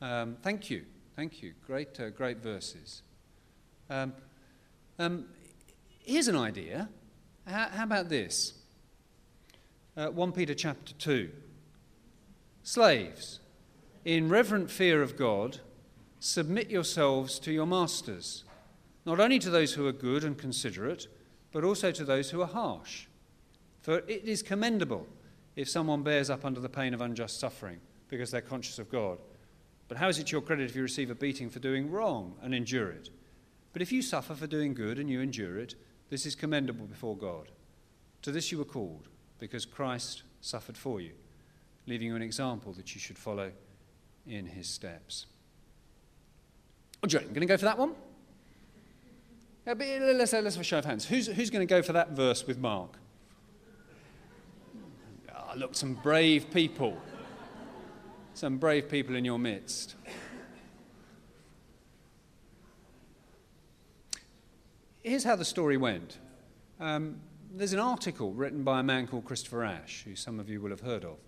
Um, 0.00 0.36
thank 0.42 0.70
you, 0.70 0.84
thank 1.16 1.42
you. 1.42 1.54
Great, 1.66 1.98
uh, 1.98 2.10
great 2.10 2.38
verses. 2.38 3.02
Um, 3.90 4.14
um, 4.98 5.26
here's 5.98 6.28
an 6.28 6.36
idea. 6.36 6.88
How, 7.46 7.68
how 7.68 7.84
about 7.84 8.08
this? 8.08 8.54
Uh, 9.96 10.08
1 10.08 10.32
Peter 10.32 10.54
chapter 10.54 10.92
2. 10.94 11.30
Slaves, 12.62 13.38
in 14.04 14.28
reverent 14.28 14.70
fear 14.70 15.00
of 15.00 15.16
God, 15.16 15.60
submit 16.18 16.70
yourselves 16.70 17.38
to 17.38 17.52
your 17.52 17.66
masters, 17.66 18.42
not 19.04 19.20
only 19.20 19.38
to 19.38 19.50
those 19.50 19.74
who 19.74 19.86
are 19.86 19.92
good 19.92 20.24
and 20.24 20.36
considerate, 20.36 21.06
but 21.52 21.62
also 21.62 21.92
to 21.92 22.04
those 22.04 22.30
who 22.30 22.42
are 22.42 22.48
harsh. 22.48 23.06
For 23.80 23.98
it 23.98 24.24
is 24.24 24.42
commendable 24.42 25.06
if 25.54 25.68
someone 25.68 26.02
bears 26.02 26.28
up 26.28 26.44
under 26.44 26.60
the 26.60 26.68
pain 26.68 26.92
of 26.92 27.00
unjust 27.00 27.38
suffering 27.38 27.78
because 28.08 28.32
they're 28.32 28.40
conscious 28.40 28.80
of 28.80 28.90
God. 28.90 29.18
But 29.86 29.98
how 29.98 30.08
is 30.08 30.18
it 30.18 30.26
to 30.26 30.32
your 30.32 30.42
credit 30.42 30.68
if 30.68 30.74
you 30.74 30.82
receive 30.82 31.10
a 31.10 31.14
beating 31.14 31.48
for 31.48 31.60
doing 31.60 31.92
wrong 31.92 32.34
and 32.42 32.52
endure 32.52 32.90
it? 32.90 33.10
But 33.72 33.82
if 33.82 33.92
you 33.92 34.02
suffer 34.02 34.34
for 34.34 34.48
doing 34.48 34.74
good 34.74 34.98
and 34.98 35.08
you 35.08 35.20
endure 35.20 35.58
it, 35.58 35.76
this 36.10 36.26
is 36.26 36.34
commendable 36.34 36.86
before 36.86 37.16
God. 37.16 37.48
To 38.22 38.32
this 38.32 38.50
you 38.50 38.58
were 38.58 38.64
called, 38.64 39.08
because 39.38 39.64
Christ 39.64 40.22
suffered 40.40 40.76
for 40.76 41.00
you, 41.00 41.12
leaving 41.86 42.08
you 42.08 42.16
an 42.16 42.22
example 42.22 42.72
that 42.74 42.94
you 42.94 43.00
should 43.00 43.18
follow 43.18 43.52
in 44.26 44.46
his 44.46 44.68
steps. 44.68 45.26
Oh, 47.02 47.06
Joe, 47.06 47.18
I'm 47.18 47.28
going 47.28 47.40
to 47.40 47.46
go 47.46 47.56
for 47.56 47.66
that 47.66 47.78
one. 47.78 47.94
let's, 49.66 50.32
let's 50.32 50.54
have 50.54 50.60
a 50.60 50.64
show 50.64 50.78
of 50.78 50.84
hands. 50.84 51.04
Who's, 51.06 51.26
who's 51.26 51.50
going 51.50 51.66
to 51.66 51.72
go 51.72 51.82
for 51.82 51.92
that 51.92 52.10
verse 52.10 52.46
with 52.46 52.58
Mark? 52.58 52.96
Oh, 55.34 55.52
look, 55.56 55.74
some 55.74 55.94
brave 55.94 56.50
people. 56.50 56.96
Some 58.34 58.58
brave 58.58 58.88
people 58.88 59.16
in 59.16 59.24
your 59.24 59.38
midst. 59.38 59.94
Here's 65.06 65.22
how 65.22 65.36
the 65.36 65.44
story 65.44 65.76
went. 65.76 66.18
Um, 66.80 67.20
there's 67.54 67.72
an 67.72 67.78
article 67.78 68.32
written 68.32 68.64
by 68.64 68.80
a 68.80 68.82
man 68.82 69.06
called 69.06 69.24
Christopher 69.24 69.62
Ash, 69.62 70.02
who 70.02 70.16
some 70.16 70.40
of 70.40 70.48
you 70.48 70.60
will 70.60 70.70
have 70.70 70.80
heard 70.80 71.04
of. 71.04 71.18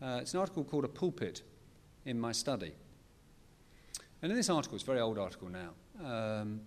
Uh, 0.00 0.20
it's 0.20 0.34
an 0.34 0.38
article 0.38 0.62
called 0.62 0.84
A 0.84 0.88
Pulpit 0.88 1.42
in 2.04 2.20
My 2.20 2.30
Study. 2.30 2.70
And 4.22 4.30
in 4.30 4.38
this 4.38 4.48
article, 4.48 4.76
it's 4.76 4.84
a 4.84 4.86
very 4.86 5.00
old 5.00 5.18
article 5.18 5.48
now, 5.48 5.70
um, 6.06 6.60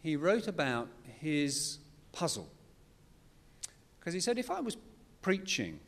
he 0.00 0.16
wrote 0.16 0.48
about 0.48 0.88
his 1.20 1.80
puzzle. 2.12 2.50
Because 4.00 4.14
he 4.14 4.20
said, 4.20 4.38
if 4.38 4.50
I 4.50 4.62
was 4.62 4.78
preaching 5.20 5.80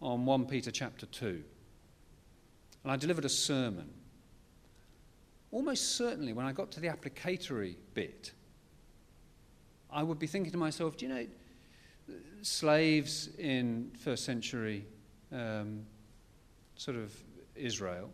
on 0.00 0.26
1 0.26 0.46
Peter 0.46 0.70
chapter 0.70 1.06
2, 1.06 1.42
and 2.84 2.92
I 2.92 2.94
delivered 2.94 3.24
a 3.24 3.28
sermon, 3.28 3.90
almost 5.50 5.96
certainly 5.96 6.32
when 6.32 6.46
I 6.46 6.52
got 6.52 6.70
to 6.70 6.80
the 6.80 6.86
applicatory 6.86 7.78
bit, 7.94 8.30
I 9.92 10.02
would 10.02 10.18
be 10.18 10.26
thinking 10.26 10.52
to 10.52 10.58
myself, 10.58 10.96
do 10.96 11.06
you 11.06 11.14
know, 11.14 11.26
slaves 12.42 13.30
in 13.38 13.90
first 13.98 14.24
century 14.24 14.86
um, 15.32 15.84
sort 16.76 16.96
of 16.96 17.12
Israel, 17.54 18.10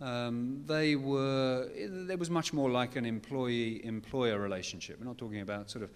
um, 0.00 0.62
they 0.66 0.96
were, 0.96 1.68
there 1.76 2.16
was 2.16 2.30
much 2.30 2.52
more 2.52 2.70
like 2.70 2.96
an 2.96 3.04
employee 3.04 3.84
employer 3.84 4.38
relationship. 4.38 4.98
We're 4.98 5.06
not 5.06 5.18
talking 5.18 5.40
about 5.40 5.70
sort 5.70 5.84
of, 5.84 5.90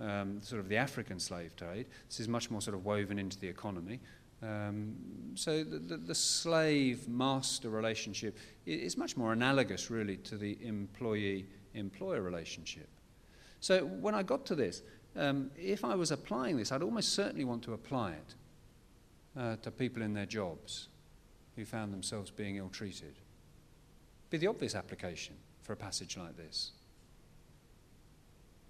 um, 0.00 0.42
sort 0.42 0.60
of 0.60 0.68
the 0.68 0.76
African 0.76 1.18
slave 1.18 1.56
trade. 1.56 1.86
This 2.08 2.20
is 2.20 2.28
much 2.28 2.50
more 2.50 2.60
sort 2.60 2.76
of 2.76 2.84
woven 2.84 3.18
into 3.18 3.38
the 3.38 3.48
economy. 3.48 4.00
Um, 4.42 4.94
so 5.34 5.64
the, 5.64 5.78
the, 5.78 5.96
the 5.96 6.14
slave 6.14 7.08
master 7.08 7.70
relationship 7.70 8.36
is 8.66 8.98
much 8.98 9.16
more 9.16 9.32
analogous, 9.32 9.90
really, 9.90 10.18
to 10.18 10.36
the 10.36 10.58
employee 10.60 11.46
employer 11.72 12.20
relationship. 12.20 12.88
So 13.60 13.84
when 13.84 14.14
I 14.14 14.22
got 14.22 14.46
to 14.46 14.54
this, 14.54 14.82
um, 15.16 15.50
if 15.56 15.84
I 15.84 15.94
was 15.94 16.10
applying 16.10 16.56
this, 16.56 16.72
I'd 16.72 16.82
almost 16.82 17.14
certainly 17.14 17.44
want 17.44 17.62
to 17.64 17.72
apply 17.72 18.12
it 18.12 18.34
uh, 19.38 19.56
to 19.56 19.70
people 19.70 20.02
in 20.02 20.14
their 20.14 20.26
jobs 20.26 20.88
who 21.56 21.64
found 21.64 21.92
themselves 21.92 22.30
being 22.30 22.56
ill 22.56 22.68
treated 22.68 23.14
be 24.30 24.38
the 24.38 24.46
obvious 24.46 24.74
application 24.74 25.34
for 25.62 25.72
a 25.72 25.76
passage 25.76 26.16
like 26.16 26.36
this. 26.36 26.72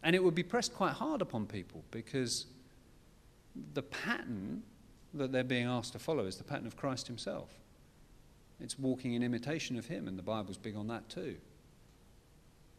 And 0.02 0.14
it 0.14 0.22
would 0.22 0.34
be 0.34 0.42
pressed 0.42 0.74
quite 0.74 0.92
hard 0.92 1.22
upon 1.22 1.46
people 1.46 1.82
because 1.90 2.46
the 3.74 3.82
pattern 3.82 4.62
that 5.14 5.32
they're 5.32 5.44
being 5.44 5.66
asked 5.66 5.92
to 5.92 5.98
follow 5.98 6.26
is 6.26 6.36
the 6.36 6.44
pattern 6.44 6.66
of 6.66 6.76
Christ 6.76 7.06
himself. 7.06 7.50
It's 8.60 8.78
walking 8.78 9.14
in 9.14 9.22
imitation 9.22 9.76
of 9.78 9.86
him, 9.86 10.08
and 10.08 10.18
the 10.18 10.22
Bible's 10.22 10.56
big 10.56 10.76
on 10.76 10.86
that 10.88 11.08
too. 11.08 11.36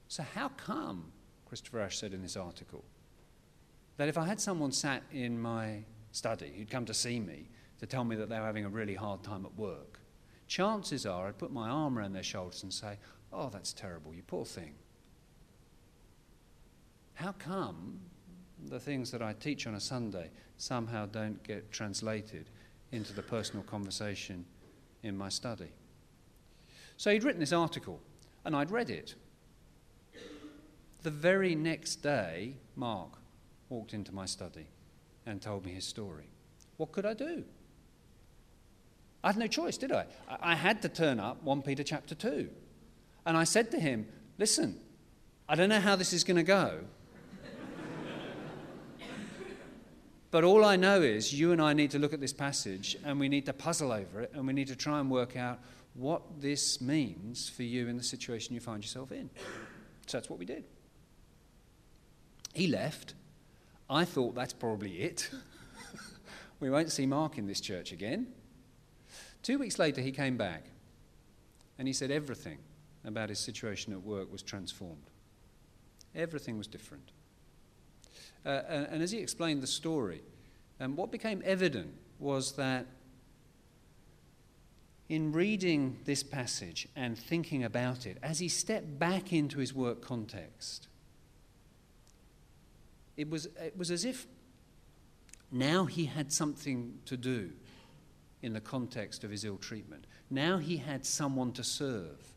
So, 0.08 0.24
how 0.24 0.50
come, 0.50 1.12
Christopher 1.48 1.80
Ash 1.80 1.98
said 1.98 2.14
in 2.14 2.22
this 2.22 2.36
article, 2.36 2.84
that 3.98 4.10
if 4.10 4.18
I 4.18 4.28
had 4.28 4.40
someone 4.40 4.72
sat 4.72 5.04
in 5.12 5.40
my 5.40 5.84
study 6.12 6.54
who'd 6.56 6.70
come 6.70 6.86
to 6.86 6.94
see 6.94 7.20
me 7.20 7.50
to 7.80 7.86
tell 7.86 8.04
me 8.04 8.16
that 8.16 8.30
they 8.30 8.40
were 8.40 8.46
having 8.46 8.66
a 8.66 8.70
really 8.70 8.96
hard 8.96 9.24
time 9.24 9.46
at 9.46 9.58
work, 9.58 10.00
chances 10.48 11.06
are 11.06 11.28
I'd 11.28 11.38
put 11.38 11.52
my 11.52 11.70
arm 11.70 11.98
around 11.98 12.14
their 12.14 12.24
shoulders 12.24 12.64
and 12.64 12.74
say, 12.74 12.98
Oh, 13.32 13.50
that's 13.50 13.74
terrible, 13.74 14.14
you 14.14 14.24
poor 14.24 14.46
thing. 14.46 14.74
How 17.16 17.34
come 17.34 18.00
the 18.68 18.80
things 18.80 19.12
that 19.12 19.22
I 19.22 19.34
teach 19.34 19.68
on 19.68 19.76
a 19.76 19.80
Sunday 19.80 20.30
somehow 20.58 21.06
don't 21.08 21.42
get 21.44 21.72
translated 21.72 22.50
into 22.92 23.14
the 23.14 23.22
personal 23.22 23.64
conversation 23.64 24.46
in 25.04 25.18
my 25.18 25.30
study? 25.30 25.72
So 26.96 27.12
he'd 27.12 27.24
written 27.24 27.40
this 27.40 27.54
article, 27.54 28.00
and 28.46 28.56
I'd 28.56 28.72
read 28.72 28.90
it. 28.90 29.16
The 31.08 31.12
very 31.12 31.56
next 31.56 32.04
day, 32.04 32.56
Mark 32.76 33.12
walked 33.70 33.94
into 33.94 34.14
my 34.14 34.26
study 34.26 34.68
and 35.26 35.42
told 35.42 35.66
me 35.66 35.72
his 35.72 35.86
story. 35.86 36.28
What 36.76 36.92
could 36.92 37.06
I 37.06 37.14
do? 37.14 37.46
I 39.24 39.28
had 39.28 39.38
no 39.38 39.48
choice, 39.48 39.78
did 39.78 39.94
I? 39.94 40.06
I 40.28 40.56
had 40.56 40.82
to 40.82 40.90
turn 40.90 41.22
up 41.22 41.42
1 41.44 41.62
Peter 41.62 41.82
chapter 41.82 42.14
2. 42.14 42.50
And 43.26 43.38
I 43.38 43.46
said 43.46 43.72
to 43.72 43.80
him, 43.80 44.06
Listen, 44.38 44.82
I 45.48 45.56
don't 45.56 45.70
know 45.70 45.80
how 45.80 45.96
this 45.96 46.12
is 46.12 46.26
going 46.26 46.36
to 46.36 46.44
go. 46.44 46.80
but 50.32 50.44
all 50.44 50.66
I 50.66 50.76
know 50.76 51.02
is 51.02 51.34
you 51.34 51.54
and 51.54 51.62
I 51.62 51.72
need 51.72 51.92
to 51.92 52.00
look 52.00 52.12
at 52.12 52.20
this 52.20 52.34
passage 52.34 52.98
and 53.06 53.18
we 53.18 53.30
need 53.30 53.46
to 53.46 53.54
puzzle 53.54 53.94
over 53.94 54.20
it 54.20 54.32
and 54.34 54.46
we 54.46 54.52
need 54.52 54.68
to 54.68 54.76
try 54.76 55.00
and 55.00 55.10
work 55.10 55.38
out 55.38 55.60
what 55.94 56.42
this 56.42 56.82
means 56.82 57.48
for 57.48 57.64
you 57.64 57.88
in 57.88 57.96
the 57.96 58.04
situation 58.04 58.54
you 58.54 58.60
find 58.60 58.84
yourself 58.84 59.14
in. 59.14 59.30
So 60.06 60.18
that's 60.18 60.30
what 60.30 60.38
we 60.38 60.46
did. 60.46 60.66
He 62.58 62.66
left. 62.66 63.14
I 63.88 64.04
thought 64.04 64.34
that's 64.34 64.52
probably 64.52 65.04
it. 65.04 65.30
we 66.60 66.72
won't 66.72 66.92
see 66.92 67.06
Mark 67.06 67.38
in 67.38 67.46
this 67.46 67.62
church 67.62 67.92
again. 67.92 68.26
Two 69.44 69.60
weeks 69.60 69.78
later, 69.78 70.02
he 70.02 70.12
came 70.12 70.38
back 70.38 70.64
and 71.78 71.88
he 71.88 71.94
said 71.94 72.10
everything 72.10 72.58
about 73.06 73.30
his 73.30 73.38
situation 73.38 73.94
at 73.94 74.02
work 74.02 74.32
was 74.32 74.42
transformed. 74.42 75.12
Everything 76.16 76.58
was 76.58 76.66
different. 76.66 77.12
Uh, 78.44 78.64
and, 78.68 78.88
and, 78.88 79.04
as 79.04 79.12
he 79.12 79.20
explained 79.20 79.62
the 79.62 79.68
story, 79.68 80.24
um, 80.80 80.96
what 80.96 81.12
became 81.12 81.44
evident 81.46 81.94
was 82.18 82.54
that 82.54 82.88
in 85.10 85.32
reading 85.32 86.00
this 86.06 86.24
passage 86.24 86.88
and 86.96 87.20
thinking 87.20 87.64
about 87.64 88.08
it, 88.08 88.18
as 88.24 88.40
he 88.40 88.50
stepped 88.50 88.98
back 88.98 89.32
into 89.32 89.60
his 89.60 89.76
work 89.76 90.02
context, 90.02 90.88
it 93.18 93.30
was, 93.30 93.48
it 93.60 93.76
was 93.76 93.92
as 93.92 94.06
if 94.06 94.28
now 95.52 95.86
he 95.86 96.06
had 96.06 96.32
something 96.32 97.00
to 97.06 97.18
do 97.18 97.52
in 98.42 98.54
the 98.54 98.62
context 98.62 99.24
of 99.24 99.32
his 99.32 99.44
ill 99.44 99.58
treatment. 99.58 100.06
Now 100.30 100.58
he 100.58 100.78
had 100.78 101.06
someone 101.06 101.52
to 101.54 101.64
serve. 101.64 102.34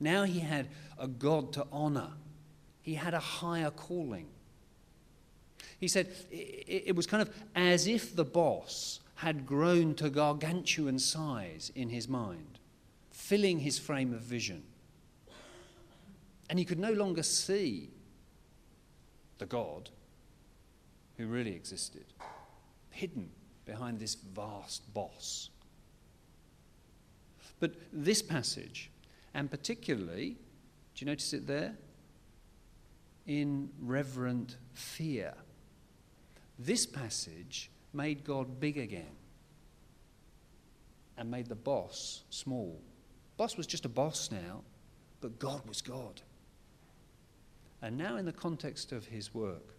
Now 0.00 0.24
he 0.24 0.40
had 0.40 0.68
a 0.98 1.06
God 1.06 1.52
to 1.54 1.66
honor. 1.70 2.10
He 2.82 2.94
had 2.94 3.14
a 3.14 3.20
higher 3.20 3.70
calling. 3.70 4.26
He 5.78 5.88
said 5.88 6.08
it 6.30 6.96
was 6.96 7.06
kind 7.06 7.22
of 7.22 7.30
as 7.54 7.86
if 7.86 8.16
the 8.16 8.24
boss 8.24 9.00
had 9.16 9.46
grown 9.46 9.94
to 9.94 10.10
gargantuan 10.10 10.98
size 10.98 11.70
in 11.74 11.88
his 11.90 12.08
mind, 12.08 12.58
filling 13.10 13.60
his 13.60 13.78
frame 13.78 14.12
of 14.12 14.20
vision. 14.20 14.62
And 16.48 16.58
he 16.58 16.64
could 16.64 16.78
no 16.78 16.92
longer 16.92 17.22
see 17.22 17.90
the 19.38 19.46
God 19.46 19.90
who 21.16 21.26
really 21.26 21.54
existed, 21.54 22.04
hidden 22.90 23.30
behind 23.64 23.98
this 23.98 24.14
vast 24.14 24.92
boss. 24.94 25.50
But 27.58 27.74
this 27.92 28.22
passage, 28.22 28.90
and 29.34 29.50
particularly, 29.50 30.36
do 30.94 31.04
you 31.04 31.06
notice 31.06 31.32
it 31.32 31.46
there? 31.46 31.76
In 33.26 33.70
reverent 33.80 34.56
fear. 34.74 35.34
This 36.58 36.86
passage 36.86 37.70
made 37.92 38.24
God 38.24 38.60
big 38.60 38.78
again 38.78 39.16
and 41.18 41.30
made 41.30 41.46
the 41.46 41.54
boss 41.54 42.22
small. 42.30 42.80
Boss 43.36 43.56
was 43.56 43.66
just 43.66 43.84
a 43.84 43.88
boss 43.88 44.30
now, 44.30 44.62
but 45.20 45.38
God 45.38 45.66
was 45.66 45.80
God. 45.82 46.22
And 47.86 47.96
now, 47.96 48.16
in 48.16 48.24
the 48.24 48.32
context 48.32 48.90
of 48.90 49.06
his 49.06 49.32
work, 49.32 49.76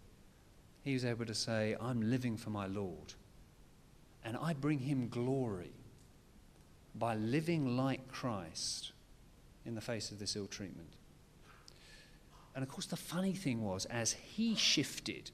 he 0.80 0.94
was 0.94 1.04
able 1.04 1.26
to 1.26 1.34
say, 1.34 1.76
I'm 1.78 2.00
living 2.00 2.38
for 2.38 2.48
my 2.48 2.66
Lord. 2.66 3.12
And 4.24 4.34
I 4.34 4.54
bring 4.54 4.78
him 4.78 5.10
glory 5.10 5.74
by 6.94 7.16
living 7.16 7.76
like 7.76 8.08
Christ 8.08 8.92
in 9.66 9.74
the 9.74 9.82
face 9.82 10.10
of 10.10 10.18
this 10.18 10.36
ill 10.36 10.46
treatment. 10.46 10.94
And 12.54 12.62
of 12.62 12.70
course, 12.70 12.86
the 12.86 12.96
funny 12.96 13.34
thing 13.34 13.62
was, 13.62 13.84
as 13.84 14.12
he 14.12 14.54
shifted 14.54 15.30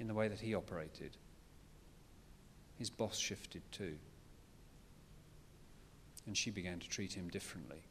in 0.00 0.08
the 0.08 0.14
way 0.14 0.28
that 0.28 0.40
he 0.40 0.54
operated. 0.54 1.18
His 2.78 2.88
boss 2.88 3.18
shifted 3.18 3.60
too. 3.70 3.98
And 6.26 6.34
she 6.34 6.50
began 6.50 6.78
to 6.78 6.88
treat 6.88 7.12
him 7.12 7.28
differently 7.28 7.82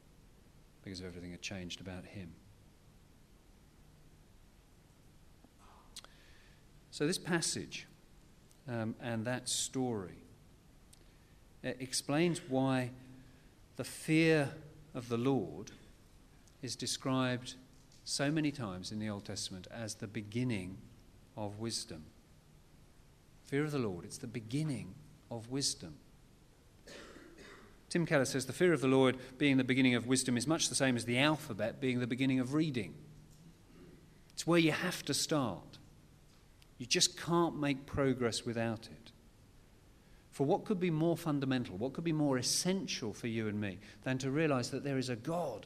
because 0.84 1.04
everything 1.04 1.30
had 1.30 1.44
changed 1.44 1.82
about 1.82 2.04
him. 2.04 2.34
So, 6.98 7.06
this 7.06 7.20
passage 7.20 7.86
um, 8.68 8.96
and 9.00 9.24
that 9.26 9.48
story 9.48 10.18
uh, 11.64 11.74
explains 11.80 12.42
why 12.50 12.90
the 13.76 13.84
fear 13.84 14.50
of 14.96 15.08
the 15.08 15.16
Lord 15.16 15.70
is 16.64 16.76
described 16.76 17.54
so 18.04 18.32
many 18.32 18.52
times 18.52 18.92
in 18.92 18.98
the 18.98 19.10
Old 19.10 19.26
Testament 19.26 19.68
as 19.70 19.94
the 19.94 20.08
beginning 20.08 20.80
of 21.38 21.60
wisdom. 21.60 22.04
Fear 23.46 23.66
of 23.66 23.72
the 23.74 23.78
Lord, 23.78 24.04
it's 24.04 24.18
the 24.18 24.26
beginning 24.26 24.96
of 25.30 25.52
wisdom. 25.52 25.98
Tim 27.90 28.08
Keller 28.08 28.26
says 28.26 28.48
the 28.48 28.54
fear 28.54 28.74
of 28.74 28.82
the 28.82 28.88
Lord 28.88 29.18
being 29.38 29.58
the 29.58 29.64
beginning 29.64 29.94
of 29.94 30.08
wisdom 30.08 30.36
is 30.36 30.48
much 30.48 30.68
the 30.68 30.74
same 30.74 30.96
as 30.96 31.06
the 31.06 31.20
alphabet 31.20 31.80
being 31.80 32.00
the 32.00 32.08
beginning 32.08 32.40
of 32.40 32.56
reading. 32.56 32.96
It's 34.34 34.48
where 34.48 34.58
you 34.58 34.72
have 34.72 35.06
to 35.06 35.14
start. 35.14 35.67
You 36.78 36.86
just 36.86 37.20
can't 37.20 37.60
make 37.60 37.86
progress 37.86 38.46
without 38.46 38.88
it. 38.88 39.12
For 40.32 40.46
what 40.46 40.66
could 40.66 40.80
be 40.80 40.92
more 40.92 41.18
fundamental, 41.18 41.78
what 41.78 41.94
could 41.94 42.04
be 42.04 42.14
more 42.14 42.38
essential 42.38 43.14
for 43.14 43.28
you 43.28 43.48
and 43.48 43.60
me 43.60 43.80
than 44.04 44.20
to 44.20 44.30
realize 44.30 44.70
that 44.70 44.84
there 44.84 45.00
is 45.00 45.10
a 45.10 45.16
God 45.16 45.66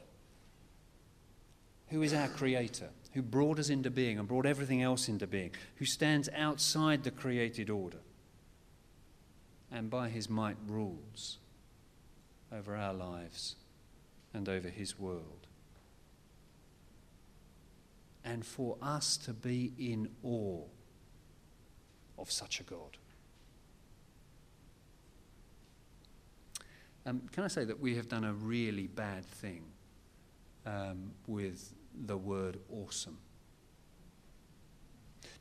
who 1.88 2.02
is 2.02 2.14
our 2.14 2.28
creator, 2.28 2.88
who 3.12 3.20
brought 3.20 3.58
us 3.58 3.68
into 3.68 3.90
being 3.90 4.18
and 4.18 4.26
brought 4.26 4.46
everything 4.46 4.82
else 4.82 5.08
into 5.08 5.26
being, 5.26 5.50
who 5.76 5.84
stands 5.84 6.30
outside 6.34 7.04
the 7.04 7.10
created 7.10 7.68
order 7.68 7.98
and 9.70 9.90
by 9.90 10.08
his 10.08 10.28
might 10.28 10.56
rules 10.66 11.38
over 12.50 12.76
our 12.76 12.94
lives 12.94 13.56
and 14.34 14.48
over 14.48 14.68
his 14.68 14.98
world. 14.98 15.46
And 18.24 18.44
for 18.44 18.76
us 18.80 19.16
to 19.18 19.32
be 19.32 19.72
in 19.78 20.08
awe 20.22 20.64
of 22.18 22.30
such 22.30 22.60
a 22.60 22.62
God. 22.62 22.96
Um, 27.04 27.22
can 27.32 27.42
I 27.42 27.48
say 27.48 27.64
that 27.64 27.80
we 27.80 27.96
have 27.96 28.08
done 28.08 28.24
a 28.24 28.32
really 28.32 28.86
bad 28.86 29.26
thing 29.26 29.64
um, 30.66 31.10
with 31.26 31.72
the 32.06 32.16
word 32.16 32.58
awesome? 32.72 33.18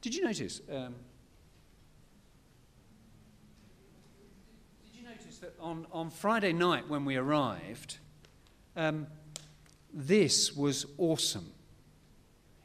Did 0.02 0.16
you 0.16 0.24
notice? 0.24 0.62
Um, 0.72 0.96
did 4.84 5.00
you 5.00 5.04
notice 5.08 5.38
that 5.38 5.54
on, 5.60 5.86
on 5.92 6.10
Friday 6.10 6.54
night 6.54 6.90
when 6.90 7.06
we 7.06 7.16
arrived, 7.16 8.00
um, 8.76 9.06
this 9.94 10.56
was 10.56 10.88
awesome. 10.98 11.52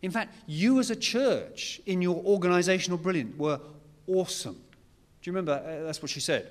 In 0.01 0.11
fact, 0.11 0.35
you 0.47 0.79
as 0.79 0.91
a 0.91 0.97
church 0.97 1.81
in 1.85 2.01
your 2.01 2.17
organizational 2.25 2.97
brilliance 2.97 3.37
were 3.37 3.61
awesome. 4.09 4.55
Do 4.55 5.31
you 5.31 5.33
remember? 5.33 5.53
Uh, 5.53 5.85
that's 5.85 6.01
what 6.01 6.11
she 6.11 6.21
said. 6.21 6.51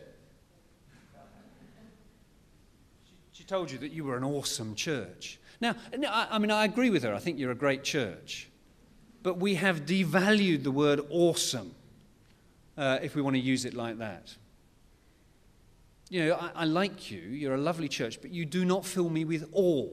She, 3.05 3.15
she 3.31 3.43
told 3.43 3.71
you 3.71 3.77
that 3.79 3.91
you 3.91 4.03
were 4.03 4.17
an 4.17 4.23
awesome 4.23 4.75
church. 4.75 5.39
Now, 5.61 5.75
I 6.03 6.37
mean, 6.37 6.51
I 6.51 6.65
agree 6.65 6.89
with 6.89 7.03
her. 7.03 7.13
I 7.13 7.19
think 7.19 7.39
you're 7.39 7.51
a 7.51 7.55
great 7.55 7.83
church. 7.83 8.49
But 9.23 9.37
we 9.37 9.55
have 9.55 9.85
devalued 9.85 10.63
the 10.63 10.71
word 10.71 11.01
awesome, 11.09 11.73
uh, 12.77 12.99
if 13.01 13.15
we 13.15 13.21
want 13.21 13.35
to 13.35 13.41
use 13.41 13.65
it 13.65 13.73
like 13.73 13.97
that. 13.97 14.35
You 16.09 16.25
know, 16.25 16.35
I, 16.35 16.51
I 16.55 16.65
like 16.65 17.09
you, 17.09 17.19
you're 17.19 17.55
a 17.55 17.59
lovely 17.59 17.87
church, 17.87 18.21
but 18.21 18.31
you 18.31 18.45
do 18.45 18.65
not 18.65 18.85
fill 18.85 19.09
me 19.09 19.25
with 19.25 19.49
awe. 19.53 19.89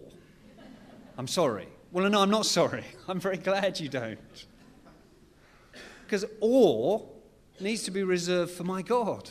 I'm 1.17 1.27
sorry. 1.27 1.69
Well, 1.93 2.09
no, 2.09 2.21
I'm 2.21 2.31
not 2.31 2.47
sorry. 2.47 2.85
I'm 3.09 3.21
very 3.21 3.39
glad 3.39 3.81
you 3.81 3.89
don't. 3.89 4.19
Because 6.05 6.25
awe 6.41 7.01
needs 7.61 7.83
to 7.85 7.91
be 7.91 8.03
reserved 8.03 8.51
for 8.53 8.65
my 8.65 8.83
God, 8.83 9.31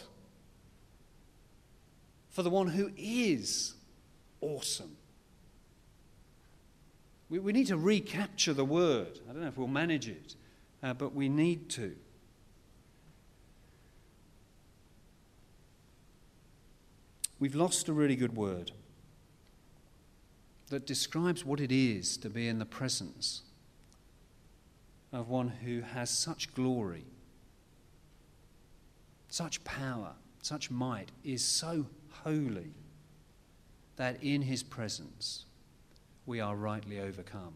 for 2.30 2.44
the 2.44 2.50
one 2.50 2.68
who 2.68 2.92
is 2.98 3.74
awesome. 4.42 4.96
We, 7.30 7.40
we 7.40 7.54
need 7.54 7.68
to 7.68 7.78
recapture 7.78 8.54
the 8.54 8.66
word. 8.66 9.20
I 9.30 9.34
don't 9.34 9.42
know 9.42 9.48
if 9.48 9.58
we'll 9.58 9.68
manage 9.68 10.08
it, 10.08 10.36
uh, 10.84 10.94
but 10.94 11.14
we 11.14 11.30
need 11.30 11.70
to. 11.72 11.96
We've 17.40 17.56
lost 17.56 17.90
a 17.90 17.94
really 17.94 18.16
good 18.16 18.36
word 18.36 18.72
that 20.70 20.86
describes 20.86 21.44
what 21.44 21.60
it 21.60 21.72
is 21.72 22.16
to 22.18 22.30
be 22.30 22.48
in 22.48 22.60
the 22.60 22.66
presence 22.66 23.42
of 25.12 25.28
one 25.28 25.50
who 25.50 25.82
has 25.82 26.10
such 26.10 26.54
glory, 26.54 27.04
such 29.32 29.64
power, 29.64 30.12
such 30.42 30.70
might, 30.70 31.10
is 31.24 31.44
so 31.44 31.88
holy 32.10 32.74
that 33.96 34.22
in 34.22 34.42
his 34.42 34.62
presence 34.62 35.46
we 36.26 36.40
are 36.40 36.56
rightly 36.56 37.00
overcome. 37.00 37.54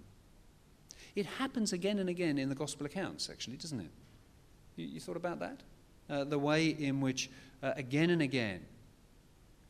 It 1.16 1.26
happens 1.26 1.74
again 1.74 2.00
and 2.00 2.10
again 2.10 2.38
in 2.38 2.50
the 2.50 2.56
gospel 2.56 2.86
accounts, 2.86 3.30
actually, 3.30 3.58
doesn't 3.58 3.80
it? 3.80 3.92
You, 4.78 4.88
you 4.88 5.00
thought 5.00 5.18
about 5.18 5.40
that? 5.40 5.60
Uh, 6.10 6.24
the 6.24 6.40
way 6.40 6.68
in 6.68 7.02
which, 7.02 7.30
uh, 7.62 7.74
again 7.76 8.10
and 8.10 8.22
again, 8.22 8.66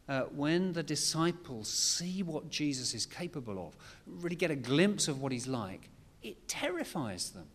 uh, 0.08 0.22
when 0.36 0.74
the 0.74 0.84
disciples 0.84 1.68
see 1.68 2.22
what 2.22 2.50
Jesus 2.50 2.94
is 2.94 3.08
capable 3.08 3.68
of, 3.68 3.76
really 4.06 4.36
get 4.36 4.52
a 4.52 4.56
glimpse 4.56 5.08
of 5.08 5.22
what 5.22 5.32
he's 5.32 5.48
like, 5.48 5.90
it 6.22 6.48
terrifies 6.48 7.32
them. 7.32 7.48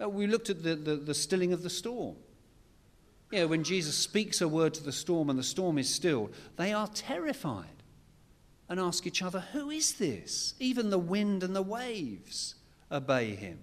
Uh, 0.00 0.08
we 0.08 0.26
looked 0.26 0.48
at 0.48 0.62
the, 0.62 0.74
the, 0.74 0.96
the 0.96 1.14
stilling 1.14 1.52
of 1.52 1.62
the 1.62 1.70
storm. 1.70 2.16
Yeah, 3.30 3.44
when 3.44 3.62
Jesus 3.62 3.94
speaks 3.94 4.40
a 4.40 4.48
word 4.48 4.74
to 4.74 4.82
the 4.82 4.92
storm 4.92 5.28
and 5.28 5.38
the 5.38 5.42
storm 5.42 5.78
is 5.78 5.92
stilled, 5.92 6.34
they 6.56 6.72
are 6.72 6.88
terrified 6.88 7.82
and 8.68 8.80
ask 8.80 9.06
each 9.06 9.22
other, 9.22 9.40
Who 9.52 9.70
is 9.70 9.94
this? 9.94 10.54
Even 10.58 10.90
the 10.90 10.98
wind 10.98 11.42
and 11.42 11.54
the 11.54 11.62
waves 11.62 12.54
obey 12.90 13.34
him. 13.34 13.58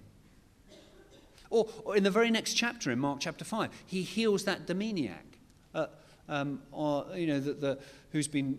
Or, 1.50 1.68
or 1.84 1.96
in 1.96 2.02
the 2.02 2.10
very 2.10 2.30
next 2.30 2.54
chapter, 2.54 2.90
in 2.90 2.98
Mark 2.98 3.20
chapter 3.20 3.44
5, 3.44 3.70
he 3.86 4.02
heals 4.02 4.44
that 4.44 4.66
demoniac, 4.66 5.38
uh, 5.74 5.86
um, 6.28 6.60
or, 6.72 7.06
you 7.14 7.26
know, 7.26 7.40
the, 7.40 7.52
the, 7.52 7.78
who's 8.10 8.28
been 8.28 8.58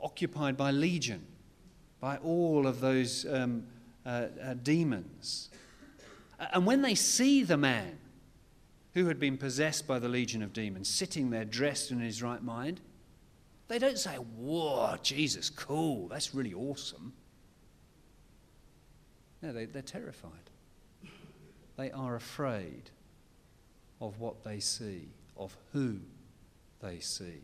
occupied 0.00 0.56
by 0.56 0.70
legion, 0.70 1.24
by 2.00 2.16
all 2.18 2.66
of 2.66 2.80
those 2.80 3.26
um, 3.26 3.64
uh, 4.06 4.26
uh, 4.42 4.54
demons. 4.62 5.50
And 6.38 6.64
when 6.64 6.82
they 6.82 6.94
see 6.94 7.42
the 7.42 7.56
man 7.56 7.98
who 8.94 9.06
had 9.06 9.18
been 9.18 9.36
possessed 9.36 9.86
by 9.86 9.98
the 9.98 10.08
legion 10.08 10.42
of 10.42 10.52
demons 10.52 10.88
sitting 10.88 11.30
there 11.30 11.44
dressed 11.44 11.90
in 11.90 12.00
his 12.00 12.22
right 12.22 12.42
mind, 12.42 12.80
they 13.68 13.78
don't 13.78 13.98
say, 13.98 14.16
Whoa, 14.16 14.96
Jesus, 15.02 15.50
cool, 15.50 16.08
that's 16.08 16.34
really 16.34 16.54
awesome. 16.54 17.12
No, 19.42 19.52
they, 19.52 19.66
they're 19.66 19.82
terrified. 19.82 20.32
They 21.76 21.90
are 21.92 22.16
afraid 22.16 22.90
of 24.00 24.18
what 24.18 24.42
they 24.42 24.58
see, 24.58 25.08
of 25.36 25.56
who 25.72 25.98
they 26.80 26.98
see. 26.98 27.42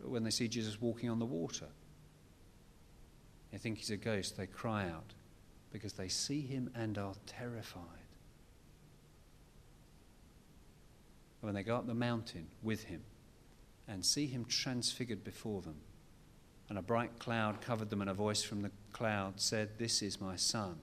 But 0.00 0.10
when 0.10 0.24
they 0.24 0.30
see 0.30 0.48
Jesus 0.48 0.80
walking 0.80 1.10
on 1.10 1.18
the 1.18 1.26
water, 1.26 1.66
they 3.52 3.58
think 3.58 3.78
he's 3.78 3.90
a 3.90 3.96
ghost, 3.96 4.36
they 4.36 4.46
cry 4.46 4.88
out 4.88 5.12
because 5.70 5.92
they 5.94 6.08
see 6.08 6.40
him 6.40 6.70
and 6.74 6.96
are 6.98 7.14
terrified. 7.26 8.03
When 11.44 11.52
they 11.52 11.62
go 11.62 11.76
up 11.76 11.86
the 11.86 11.92
mountain 11.92 12.46
with 12.62 12.84
him, 12.84 13.02
and 13.86 14.02
see 14.02 14.26
him 14.26 14.46
transfigured 14.46 15.22
before 15.22 15.60
them. 15.60 15.76
And 16.70 16.78
a 16.78 16.82
bright 16.82 17.18
cloud 17.18 17.60
covered 17.60 17.90
them, 17.90 18.00
and 18.00 18.08
a 18.08 18.14
voice 18.14 18.42
from 18.42 18.62
the 18.62 18.70
cloud 18.94 19.38
said, 19.38 19.76
This 19.76 20.00
is 20.00 20.22
my 20.22 20.36
Son, 20.36 20.76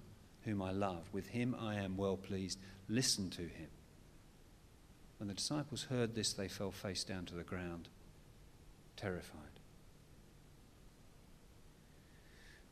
whom 0.44 0.62
I 0.62 0.70
love. 0.70 1.10
With 1.12 1.30
him 1.30 1.56
I 1.60 1.78
am 1.78 1.98
well 1.98 2.16
pleased. 2.16 2.60
Listen 2.88 3.32
to 3.32 3.42
him. 3.42 3.70
When 5.18 5.30
the 5.30 5.34
disciples 5.34 5.88
heard 5.90 6.14
this, 6.14 6.32
they 6.32 6.48
fell 6.48 6.70
face 6.70 7.04
down 7.04 7.26
to 7.26 7.34
the 7.34 7.42
ground, 7.42 7.90
terrified. 8.96 9.40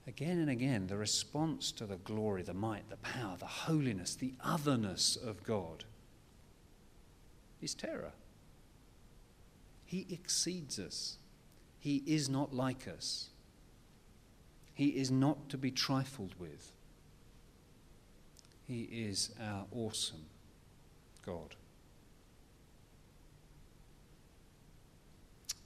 Again 0.05 0.37
and 0.37 0.49
again, 0.51 0.85
the 0.85 0.97
response 0.97 1.71
to 1.71 1.87
the 1.87 1.97
glory, 1.97 2.43
the 2.43 2.53
might, 2.53 2.87
the 2.87 2.97
power, 2.97 3.35
the 3.39 3.47
holiness, 3.47 4.13
the 4.13 4.35
otherness 4.43 5.15
of 5.15 5.43
God 5.43 5.85
is 7.61 7.73
terror. 7.73 8.11
He 9.85 10.05
exceeds 10.09 10.79
us. 10.79 11.17
He 11.79 12.03
is 12.05 12.29
not 12.29 12.53
like 12.53 12.87
us. 12.87 13.29
He 14.73 14.89
is 14.89 15.09
not 15.11 15.49
to 15.49 15.57
be 15.57 15.71
trifled 15.71 16.35
with. 16.39 16.71
He 18.67 18.83
is 18.83 19.31
our 19.41 19.65
awesome 19.71 20.25
God. 21.25 21.55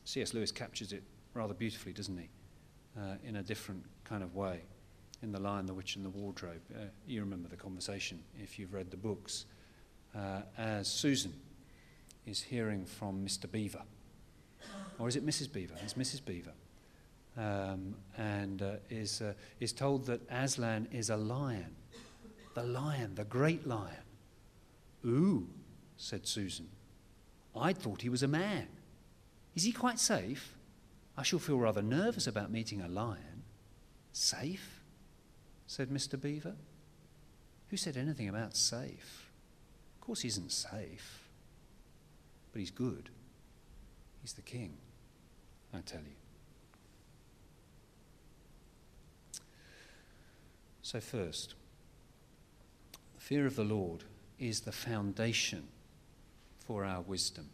C.S. 0.06 0.34
Lewis 0.34 0.52
captures 0.52 0.94
it 0.94 1.04
rather 1.34 1.54
beautifully, 1.54 1.92
doesn't 1.92 2.18
he? 2.18 2.30
Uh, 2.98 3.16
in 3.26 3.38
a 3.38 3.44
different 3.44 3.84
kind 4.04 4.24
of 4.24 4.36
way 4.36 4.62
in 5.24 5.32
The 5.32 5.40
Lion, 5.40 5.66
the 5.66 5.74
Witch, 5.74 5.96
and 5.96 6.06
the 6.06 6.10
Wardrobe. 6.10 6.62
Uh, 6.76 6.86
you 7.08 7.22
remember 7.22 7.50
the 7.50 7.56
conversation 7.56 8.20
if 8.42 8.60
you've 8.60 8.74
read 8.74 8.92
the 8.92 8.98
books. 8.98 9.46
Uh, 10.16 10.42
as 10.58 10.88
Susan 10.88 11.34
is 12.26 12.42
hearing 12.42 12.86
from 12.86 13.26
Mr. 13.26 13.52
Beaver. 13.52 13.84
Or 15.00 15.08
is 15.08 15.16
it 15.16 15.26
Mrs. 15.26 15.52
Beaver? 15.52 15.76
It's 15.84 15.96
Mrs. 15.96 16.24
Beaver. 16.24 16.54
Um, 17.38 17.96
and 18.18 18.62
uh, 18.62 18.74
is, 18.90 19.22
uh, 19.22 19.34
is 19.60 19.74
told 19.74 20.06
that 20.06 20.22
Aslan 20.30 20.88
is 20.92 21.10
a 21.10 21.18
lion. 21.18 21.76
The 22.54 22.64
lion, 22.64 23.16
the 23.16 23.24
great 23.24 23.66
lion. 23.66 24.04
Ooh, 25.06 25.48
said 25.98 26.28
Susan. 26.28 26.70
I 27.56 27.74
thought 27.74 28.02
he 28.02 28.10
was 28.10 28.24
a 28.24 28.28
man. 28.28 28.68
Is 29.56 29.64
he 29.64 29.72
quite 29.72 30.00
safe? 30.00 30.56
I 31.18 31.24
shall 31.24 31.40
feel 31.40 31.58
rather 31.58 31.82
nervous 31.82 32.28
about 32.28 32.52
meeting 32.52 32.82
a 32.82 32.88
lion. 32.88 33.44
Safe? 34.12 34.82
said 35.68 35.90
Mr. 35.90 36.20
Beaver. 36.20 36.56
Who 37.70 37.78
said 37.78 37.98
anything 37.98 38.30
about 38.30 38.56
safe? 38.56 39.32
Of 39.96 40.02
course, 40.02 40.22
he 40.22 40.28
isn't 40.28 40.52
safe, 40.52 41.23
but 42.54 42.60
he's 42.60 42.72
good. 42.72 43.10
He's 44.22 44.34
the 44.34 44.42
king, 44.42 44.78
I 45.74 45.80
tell 45.80 46.00
you. 46.00 46.16
So, 50.84 51.00
first, 51.02 51.56
the 53.16 53.22
fear 53.22 53.46
of 53.46 53.56
the 53.56 53.64
Lord 53.64 54.04
is 54.40 54.62
the 54.62 54.72
foundation 54.72 55.64
for 56.60 56.86
our 56.86 57.02
wisdom. 57.02 57.50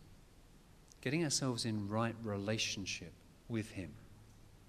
Getting 1.02 1.24
ourselves 1.24 1.64
in 1.64 1.88
right 1.88 2.16
relationship 2.24 3.14
with 3.48 3.72
Him, 3.72 3.92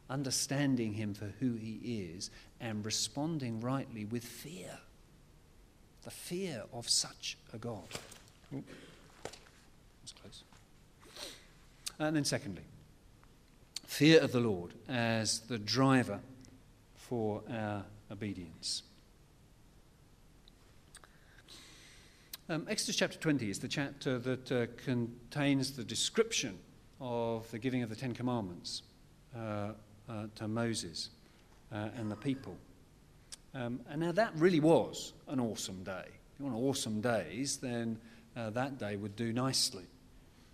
understanding 0.09 0.93
Him 0.93 1.14
for 1.14 1.33
who 1.40 1.55
He 1.55 1.81
is, 2.12 2.31
and 2.61 2.85
responding 2.85 3.61
rightly 3.61 4.05
with 4.05 4.25
fear. 4.25 4.79
The 6.03 6.11
fear 6.11 6.62
of 6.73 6.88
such 6.88 7.37
a 7.53 7.59
God. 7.59 7.88
Ooh, 8.55 8.64
that's 10.12 10.42
close. 10.42 10.44
And 11.99 12.16
then, 12.16 12.25
secondly, 12.25 12.62
fear 13.87 14.20
of 14.20 14.33
the 14.33 14.40
Lord 14.40 14.75
as 14.88 15.40
the 15.40 15.59
driver 15.59 16.20
for 16.96 17.42
our 17.51 17.85
obedience. 18.11 18.83
Um, 22.49 22.66
Exodus 22.68 22.96
chapter 22.96 23.18
20 23.18 23.51
is 23.51 23.59
the 23.61 23.68
chapter 23.68 24.18
that 24.18 24.51
uh, 24.51 24.66
contains 24.85 25.73
the 25.73 25.85
description 25.85 26.59
of 27.01 27.49
the 27.51 27.59
giving 27.59 27.83
of 27.83 27.90
the 27.90 27.96
Ten 27.96 28.12
Commandments 28.12 28.83
uh, 29.37 29.73
uh, 30.09 30.27
to 30.35 30.49
Moses 30.49 31.11
uh, 31.73 31.88
and 31.96 32.11
the 32.11 32.16
people. 32.16 32.57
Um, 33.55 33.81
and 33.88 34.01
now 34.01 34.12
that 34.12 34.33
really 34.37 34.61
was 34.61 35.12
an 35.29 35.40
awesome 35.40 35.83
day. 35.85 36.05
If 36.07 36.40
you 36.40 36.46
want 36.46 36.57
awesome 36.57 37.01
days, 37.01 37.59
then 37.59 37.99
uh, 38.37 38.51
that 38.51 38.79
day 38.79 38.96
would 38.96 39.16
do 39.16 39.33
nicely. 39.33 39.85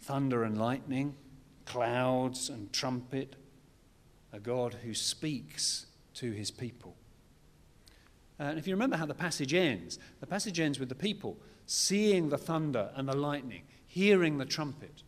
Thunder 0.06 0.44
and 0.44 0.56
lightning, 0.56 1.16
clouds 1.64 2.48
and 2.48 2.72
trumpet, 2.72 3.34
a 4.32 4.38
God 4.38 4.72
who 4.84 4.94
speaks 4.94 5.86
to 6.14 6.30
his 6.30 6.52
people. 6.52 6.94
Uh, 8.38 8.44
and 8.44 8.58
if 8.58 8.68
you 8.68 8.74
remember 8.74 8.96
how 8.96 9.06
the 9.06 9.14
passage 9.14 9.52
ends, 9.52 9.98
the 10.20 10.26
passage 10.26 10.60
ends 10.60 10.78
with 10.78 10.88
the 10.88 10.94
people 10.94 11.36
seeing 11.66 12.28
the 12.28 12.38
thunder 12.38 12.92
and 12.94 13.08
the 13.08 13.16
lightning, 13.16 13.62
hearing 13.88 14.38
the 14.38 14.44
trumpet, 14.44 15.02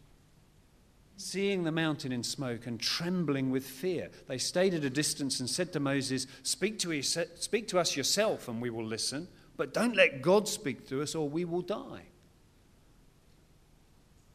seeing 1.17 1.63
the 1.63 1.71
mountain 1.71 2.11
in 2.11 2.25
smoke 2.25 2.67
and 2.67 2.81
trembling 2.81 3.53
with 3.53 3.65
fear. 3.65 4.11
They 4.27 4.39
stayed 4.39 4.75
at 4.75 4.83
a 4.83 4.91
distance 4.91 5.39
and 5.39 5.49
said 5.49 5.73
to 5.75 5.81
Moses, 5.81 6.27
Speak 6.43 6.81
to, 6.81 7.03
speak 7.03 7.69
to 7.69 7.79
us 7.79 7.97
yourself 7.97 8.49
and 8.49 8.61
we 8.61 8.71
will 8.71 8.85
listen, 8.85 9.29
but 9.57 9.73
don't 9.73 9.95
let 9.95 10.23
God 10.23 10.49
speak 10.49 10.89
to 10.89 11.03
us 11.03 11.15
or 11.15 11.29
we 11.29 11.45
will 11.45 11.63
die. 11.63 12.07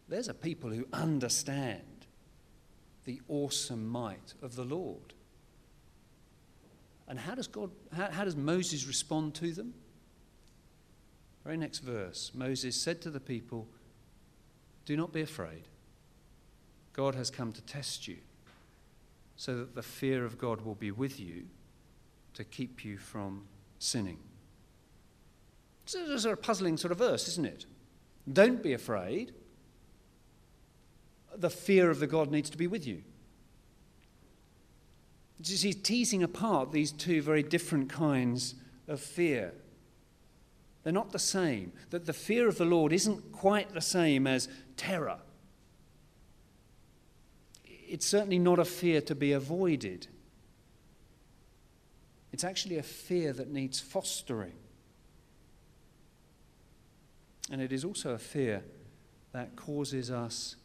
There's 0.07 0.27
a 0.27 0.33
people 0.33 0.69
who 0.69 0.85
understand 0.93 1.81
the 3.05 3.21
awesome 3.27 3.87
might 3.87 4.33
of 4.41 4.55
the 4.55 4.63
Lord. 4.63 5.13
And 7.07 7.19
how 7.19 7.35
does 7.35 7.47
God, 7.47 7.71
how, 7.95 8.09
how 8.11 8.23
does 8.23 8.35
Moses 8.35 8.87
respond 8.87 9.35
to 9.35 9.51
them? 9.51 9.73
Very 11.43 11.57
next 11.57 11.79
verse 11.79 12.31
Moses 12.33 12.75
said 12.75 13.01
to 13.01 13.09
the 13.09 13.19
people, 13.19 13.67
Do 14.85 14.95
not 14.95 15.11
be 15.11 15.21
afraid. 15.21 15.67
God 16.93 17.15
has 17.15 17.29
come 17.31 17.51
to 17.51 17.61
test 17.61 18.07
you, 18.07 18.17
so 19.35 19.57
that 19.57 19.75
the 19.75 19.81
fear 19.81 20.25
of 20.25 20.37
God 20.37 20.61
will 20.61 20.75
be 20.75 20.91
with 20.91 21.19
you 21.19 21.45
to 22.35 22.43
keep 22.43 22.85
you 22.85 22.97
from 22.97 23.45
sinning. 23.79 24.19
It's 25.85 26.25
a 26.25 26.35
puzzling 26.35 26.77
sort 26.77 26.91
of 26.91 26.99
verse, 26.99 27.27
isn't 27.27 27.45
it? 27.45 27.65
Don't 28.31 28.63
be 28.63 28.73
afraid. 28.73 29.33
The 31.37 31.49
fear 31.49 31.89
of 31.89 31.99
the 31.99 32.07
God 32.07 32.31
needs 32.31 32.49
to 32.51 32.57
be 32.57 32.67
with 32.67 32.85
you. 32.85 33.03
He's 35.43 35.75
teasing 35.75 36.23
apart 36.23 36.71
these 36.71 36.91
two 36.91 37.21
very 37.21 37.43
different 37.43 37.89
kinds 37.89 38.55
of 38.87 39.01
fear. 39.01 39.53
They're 40.83 40.93
not 40.93 41.11
the 41.11 41.19
same. 41.19 41.73
That 41.89 42.05
the 42.05 42.13
fear 42.13 42.47
of 42.47 42.57
the 42.57 42.65
Lord 42.65 42.93
isn't 42.93 43.31
quite 43.31 43.73
the 43.73 43.81
same 43.81 44.27
as 44.27 44.47
terror. 44.77 45.19
It's 47.65 48.05
certainly 48.05 48.39
not 48.39 48.59
a 48.59 48.65
fear 48.65 49.01
to 49.01 49.15
be 49.15 49.31
avoided. 49.33 50.07
It's 52.31 52.43
actually 52.43 52.77
a 52.77 52.83
fear 52.83 53.31
that 53.33 53.51
needs 53.51 53.79
fostering. 53.79 54.53
And 57.51 57.61
it 57.61 57.71
is 57.71 57.85
also 57.85 58.11
a 58.11 58.17
fear 58.17 58.63
that 59.33 59.55
causes 59.55 60.09
us 60.09 60.55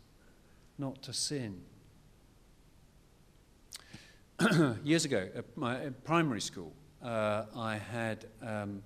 not 0.79 1.03
to 1.03 1.13
sin. 1.13 1.61
Years 4.85 5.05
ago, 5.05 5.29
at 5.35 5.45
my 5.57 5.91
primary 6.05 6.41
school, 6.41 6.73
uh, 7.03 7.45
I 7.57 7.77
had 7.77 8.27
um, 8.41 8.83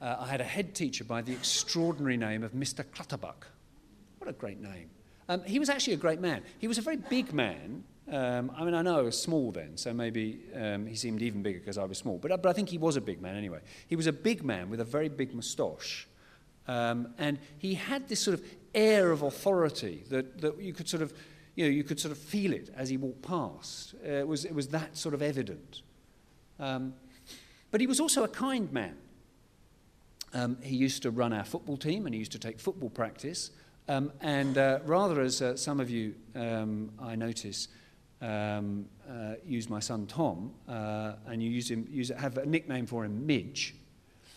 uh, 0.00 0.16
I 0.20 0.28
had 0.28 0.40
a 0.40 0.44
head 0.44 0.74
teacher 0.74 1.04
by 1.04 1.22
the 1.22 1.32
extraordinary 1.32 2.16
name 2.16 2.44
of 2.44 2.52
Mr. 2.52 2.84
Clutterbuck. 2.92 3.48
What 4.18 4.30
a 4.30 4.32
great 4.32 4.60
name. 4.60 4.90
Um, 5.28 5.42
he 5.44 5.58
was 5.58 5.68
actually 5.68 5.94
a 5.94 5.98
great 5.98 6.20
man. 6.20 6.42
He 6.58 6.68
was 6.68 6.78
a 6.78 6.82
very 6.82 6.96
big 6.96 7.32
man. 7.32 7.82
Um, 8.10 8.50
I 8.56 8.64
mean, 8.64 8.74
I 8.74 8.82
know 8.82 8.98
I 8.98 9.02
was 9.02 9.20
small 9.20 9.52
then, 9.52 9.76
so 9.76 9.92
maybe 9.92 10.40
um, 10.54 10.86
he 10.86 10.94
seemed 10.94 11.20
even 11.20 11.42
bigger 11.42 11.58
because 11.58 11.76
I 11.76 11.84
was 11.84 11.98
small. 11.98 12.16
But, 12.16 12.30
but 12.40 12.48
I 12.48 12.52
think 12.52 12.70
he 12.70 12.78
was 12.78 12.96
a 12.96 13.00
big 13.00 13.20
man 13.20 13.36
anyway. 13.36 13.60
He 13.88 13.96
was 13.96 14.06
a 14.06 14.12
big 14.12 14.44
man 14.44 14.70
with 14.70 14.80
a 14.80 14.84
very 14.84 15.08
big 15.08 15.34
moustache. 15.34 16.08
Um, 16.66 17.14
and 17.18 17.38
he 17.58 17.74
had 17.74 18.08
this 18.08 18.20
sort 18.20 18.38
of 18.38 18.44
air 18.78 19.10
of 19.10 19.22
authority 19.22 20.04
that, 20.08 20.40
that 20.40 20.60
you 20.60 20.72
could 20.72 20.88
sort 20.88 21.02
of, 21.02 21.12
you 21.56 21.64
know, 21.64 21.70
you 21.70 21.82
could 21.82 21.98
sort 21.98 22.12
of 22.12 22.18
feel 22.18 22.52
it 22.52 22.70
as 22.76 22.88
he 22.88 22.96
walked 22.96 23.22
past. 23.22 23.94
Uh, 24.06 24.10
it, 24.10 24.28
was, 24.28 24.44
it 24.44 24.54
was 24.54 24.68
that 24.68 24.96
sort 24.96 25.14
of 25.14 25.22
evident. 25.22 25.82
Um, 26.60 26.94
but 27.70 27.80
he 27.80 27.86
was 27.86 28.00
also 28.00 28.24
a 28.24 28.28
kind 28.28 28.72
man. 28.72 28.96
Um, 30.32 30.58
he 30.62 30.76
used 30.76 31.02
to 31.02 31.10
run 31.10 31.32
our 31.32 31.44
football 31.44 31.76
team 31.76 32.06
and 32.06 32.14
he 32.14 32.18
used 32.18 32.32
to 32.32 32.38
take 32.38 32.60
football 32.60 32.90
practice. 32.90 33.50
Um, 33.88 34.12
and 34.20 34.56
uh, 34.56 34.80
rather 34.84 35.20
as 35.20 35.42
uh, 35.42 35.56
some 35.56 35.80
of 35.80 35.90
you, 35.90 36.14
um, 36.34 36.90
I 37.00 37.16
notice, 37.16 37.68
um, 38.20 38.86
uh, 39.08 39.34
use 39.44 39.70
my 39.70 39.80
son 39.80 40.06
Tom, 40.06 40.52
uh, 40.68 41.14
and 41.26 41.42
you 41.42 41.50
use 41.50 41.70
him, 41.70 41.86
use, 41.90 42.10
have 42.10 42.36
a 42.36 42.46
nickname 42.46 42.86
for 42.86 43.04
him, 43.04 43.26
Midge. 43.26 43.74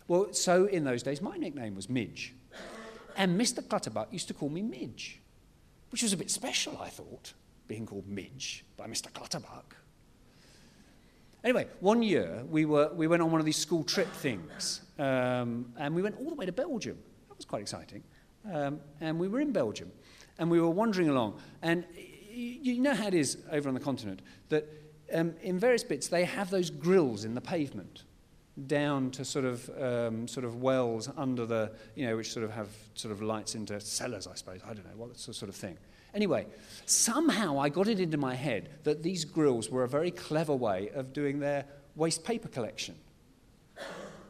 Well, 0.07 0.33
so 0.33 0.65
in 0.65 0.83
those 0.83 1.03
days, 1.03 1.21
my 1.21 1.35
nickname 1.37 1.75
was 1.75 1.89
Midge. 1.89 2.33
And 3.17 3.39
Mr. 3.39 3.67
Clutterbuck 3.67 4.11
used 4.11 4.27
to 4.27 4.33
call 4.33 4.49
me 4.49 4.61
Midge, 4.61 5.19
which 5.89 6.03
was 6.03 6.13
a 6.13 6.17
bit 6.17 6.29
special, 6.29 6.77
I 6.79 6.89
thought, 6.89 7.33
being 7.67 7.85
called 7.85 8.07
Midge 8.07 8.65
by 8.77 8.87
Mr. 8.87 9.11
Clutterbuck. 9.13 9.75
Anyway, 11.43 11.67
one 11.79 12.03
year 12.03 12.43
we, 12.49 12.65
were, 12.65 12.91
we 12.93 13.07
went 13.07 13.21
on 13.21 13.31
one 13.31 13.39
of 13.39 13.45
these 13.45 13.57
school 13.57 13.83
trip 13.83 14.11
things, 14.13 14.81
um, 14.99 15.73
and 15.77 15.95
we 15.95 16.01
went 16.01 16.15
all 16.19 16.29
the 16.29 16.35
way 16.35 16.45
to 16.45 16.51
Belgium. 16.51 16.97
That 17.29 17.37
was 17.37 17.45
quite 17.45 17.61
exciting. 17.61 18.03
Um, 18.51 18.79
and 18.99 19.19
we 19.19 19.27
were 19.27 19.39
in 19.39 19.51
Belgium, 19.51 19.91
and 20.37 20.49
we 20.49 20.59
were 20.59 20.69
wandering 20.69 21.09
along. 21.09 21.39
And 21.61 21.85
you 22.31 22.79
know 22.79 22.93
how 22.93 23.07
it 23.07 23.13
is 23.13 23.37
over 23.51 23.67
on 23.67 23.73
the 23.73 23.79
continent 23.79 24.21
that 24.49 24.67
um, 25.13 25.33
in 25.41 25.59
various 25.59 25.83
bits 25.83 26.07
they 26.07 26.23
have 26.23 26.49
those 26.49 26.69
grills 26.69 27.25
in 27.25 27.35
the 27.35 27.41
pavement 27.41 28.03
down 28.67 29.11
to 29.11 29.25
sort 29.25 29.45
of 29.45 29.69
um, 29.81 30.27
sort 30.27 30.45
of 30.45 30.61
wells 30.61 31.09
under 31.17 31.45
the 31.45 31.71
you 31.95 32.05
know 32.05 32.15
which 32.17 32.31
sort 32.31 32.43
of 32.43 32.51
have 32.51 32.69
sort 32.95 33.11
of 33.11 33.21
lights 33.21 33.55
into 33.55 33.79
cellars 33.79 34.27
I 34.27 34.35
suppose 34.35 34.61
I 34.65 34.73
don't 34.73 34.85
know 34.85 34.97
what 34.97 35.17
sort 35.17 35.49
of 35.49 35.55
thing 35.55 35.77
Anyway, 36.13 36.45
somehow 36.85 37.59
I 37.59 37.69
got 37.69 37.87
it 37.87 37.99
into 37.99 38.17
my 38.17 38.35
head 38.35 38.69
that 38.83 39.01
these 39.01 39.23
grills 39.23 39.69
were 39.69 39.83
a 39.83 39.87
very 39.87 40.11
clever 40.11 40.53
way 40.53 40.89
of 40.93 41.13
doing 41.13 41.39
their 41.39 41.65
waste 41.95 42.23
paper 42.23 42.49
collection. 42.49 42.95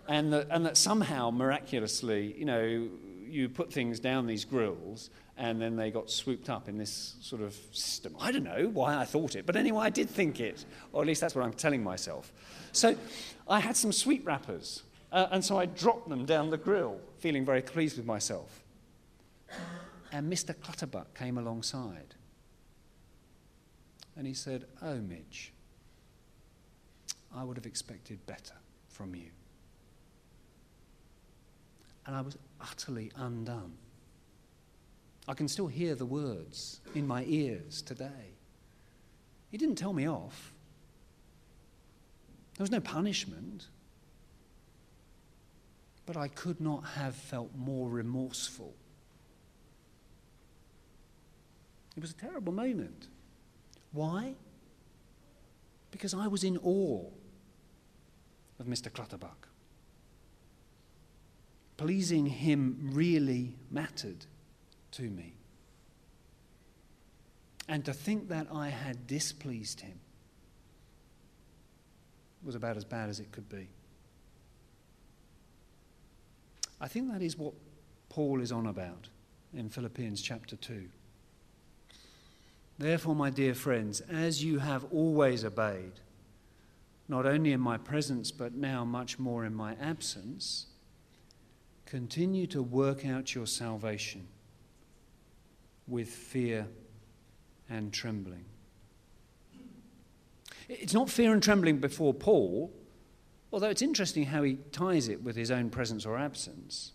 and 0.08 0.32
that, 0.32 0.48
and 0.52 0.65
that 0.65 0.78
somehow, 0.78 1.32
miraculously, 1.32 2.36
you 2.38 2.46
know, 2.46 2.88
you 3.32 3.50
put 3.50 3.72
things 3.72 4.00
down 4.00 4.28
these 4.28 4.46
grills 4.46 5.10
and 5.38 5.62
then 5.62 5.76
they 5.76 5.89
got 5.89 6.10
swooped 6.10 6.50
up 6.50 6.70
in 6.70 6.78
this 6.78 7.15
sort 7.22 7.41
of 7.41 7.56
system. 7.72 8.15
I 8.20 8.32
don't 8.32 8.44
know 8.44 8.70
why 8.72 8.96
I 8.96 9.06
thought 9.06 9.36
it, 9.36 9.46
but 9.46 9.56
anyway, 9.56 9.86
I 9.86 9.89
did 9.89 10.10
think 10.10 10.39
it, 10.39 10.65
or 10.94 11.02
at 11.02 11.08
least 11.08 11.22
that's 11.22 11.34
what 11.34 11.44
I'm 11.44 11.54
telling 11.54 11.84
myself. 11.84 12.32
So 12.72 12.96
I 13.48 13.60
had 13.60 13.76
some 13.76 13.91
sweet 13.91 14.24
wrappers, 14.24 14.84
uh, 15.12 15.28
and 15.32 15.44
so 15.44 15.58
I 15.58 15.65
dropped 15.65 16.10
them 16.10 16.26
down 16.26 16.50
the 16.50 16.58
grill, 16.58 17.00
feeling 17.17 17.44
very 17.44 17.62
pleased 17.62 17.98
with 17.98 18.06
myself. 18.06 18.63
And 20.12 20.32
Mr. 20.32 20.54
Clutterbuck 20.60 21.13
came 21.15 21.38
alongside. 21.38 22.15
And 24.15 24.28
he 24.28 24.34
said, 24.34 24.65
Oh, 24.82 24.96
Midge, 24.98 25.54
I 27.34 27.44
would 27.44 27.58
have 27.58 27.65
expected 27.65 28.26
better 28.26 28.56
from 28.89 29.15
you. 29.15 29.30
And 32.06 32.16
I 32.16 32.22
was 32.22 32.38
utterly 32.60 33.12
undone. 33.16 33.74
I 35.28 35.34
can 35.34 35.48
still 35.48 35.68
hear 35.68 35.96
the 35.96 36.06
words 36.06 36.82
in 36.96 37.08
my 37.08 37.24
ears 37.26 37.82
today. 37.82 38.34
He 39.50 39.58
didn't 39.58 39.76
tell 39.76 39.94
me 39.94 40.08
off, 40.08 40.54
there 42.58 42.64
was 42.64 42.72
no 42.72 42.80
punishment. 42.80 43.68
But 46.06 46.18
I 46.18 46.28
could 46.28 46.60
not 46.60 46.84
have 46.96 47.16
felt 47.16 47.52
more 47.56 47.90
remorseful. 47.90 48.74
It 51.96 52.02
was 52.02 52.12
a 52.12 52.16
terrible 52.16 52.54
moment. 52.54 53.08
Why? 53.92 54.36
Because 55.92 56.14
I 56.14 56.28
was 56.28 56.44
in 56.44 56.58
awe 56.58 57.06
of 58.60 58.66
Mr. 58.66 58.92
Clutterbuck. 58.92 59.48
Pleasing 61.82 62.28
him 62.28 62.91
really 62.94 63.56
mattered 63.72 64.28
to 64.91 65.02
me. 65.02 65.34
And 67.67 67.84
to 67.86 67.91
think 67.91 68.30
that 68.30 68.46
I 68.54 68.70
had 68.70 69.08
displeased 69.08 69.80
him 69.80 70.00
was 72.44 72.54
about 72.54 72.78
as 72.78 72.86
bad 72.86 73.10
as 73.10 73.20
it 73.20 73.32
could 73.32 73.50
be. 73.50 73.67
I 76.80 76.88
think 76.88 77.12
that 77.12 77.24
is 77.24 77.36
what 77.36 77.56
Paul 78.10 78.41
is 78.41 78.52
on 78.52 78.67
about 78.67 79.10
in 79.52 79.67
Philippians 79.67 80.22
chapter 80.22 80.56
2. 80.56 80.88
Therefore, 82.78 83.15
my 83.15 83.32
dear 83.32 83.56
friends, 83.56 84.02
as 84.02 84.44
you 84.44 84.60
have 84.60 84.86
always 84.91 85.44
obeyed, 85.44 85.94
not 87.08 87.26
only 87.26 87.54
in 87.54 87.60
my 87.60 87.80
presence, 87.80 88.30
but 88.30 88.54
now 88.54 88.86
much 88.86 89.17
more 89.17 89.46
in 89.46 89.56
my 89.56 89.76
absence, 89.82 90.67
continue 91.91 92.47
to 92.47 92.63
work 92.63 93.06
out 93.06 93.36
your 93.36 93.45
salvation 93.45 94.25
with 95.89 96.08
fear 96.08 96.65
and 97.69 97.91
trembling. 97.91 98.45
It's 100.69 100.93
not 100.93 101.10
fear 101.10 101.34
and 101.34 101.43
trembling 101.43 101.80
before 101.80 102.13
Paul, 102.13 102.71
although 103.51 103.67
it's 103.67 103.82
interesting 103.82 104.23
how 104.23 104.41
he 104.43 104.54
ties 104.71 105.10
it 105.10 105.21
with 105.21 105.36
his 105.36 105.51
own 105.51 105.69
presence 105.69 106.06
or 106.06 106.17
absence. 106.17 106.93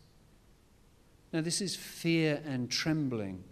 Now, 1.30 1.42
this 1.42 1.60
is 1.60 1.76
fear 1.76 2.40
and 2.46 2.70
trembling 2.70 3.44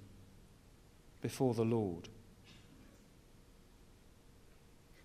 before 1.21 1.53
the 1.53 1.63
Lord. 1.63 2.09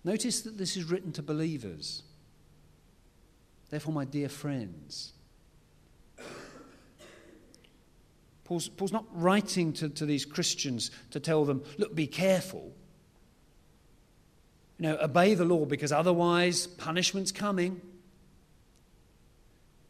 Notice 0.04 0.40
that 0.40 0.56
this 0.56 0.74
is 0.74 0.84
written 0.84 1.12
to 1.12 1.22
believers. 1.22 2.02
Therefore, 3.68 3.92
my 3.92 4.06
dear 4.06 4.30
friends, 4.30 5.12
Paul's, 8.50 8.68
Paul's 8.68 8.90
not 8.90 9.04
writing 9.12 9.72
to, 9.74 9.88
to 9.90 10.04
these 10.04 10.24
Christians 10.24 10.90
to 11.12 11.20
tell 11.20 11.44
them, 11.44 11.62
look, 11.78 11.94
be 11.94 12.08
careful. 12.08 12.72
You 14.76 14.88
know, 14.88 14.98
obey 15.00 15.34
the 15.34 15.44
law 15.44 15.66
because 15.66 15.92
otherwise 15.92 16.66
punishment's 16.66 17.30
coming. 17.30 17.80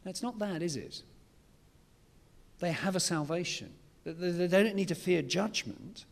It's 0.05 0.21
not 0.21 0.37
that, 0.37 0.61
is 0.61 0.75
it? 0.75 1.01
They 2.59 2.71
have 2.71 2.95
a 2.95 2.99
salvation. 2.99 3.73
They 4.05 4.47
don't 4.47 4.75
need 4.75 4.89
to 4.89 4.95
fear 4.95 5.23
judgment. 5.23 6.05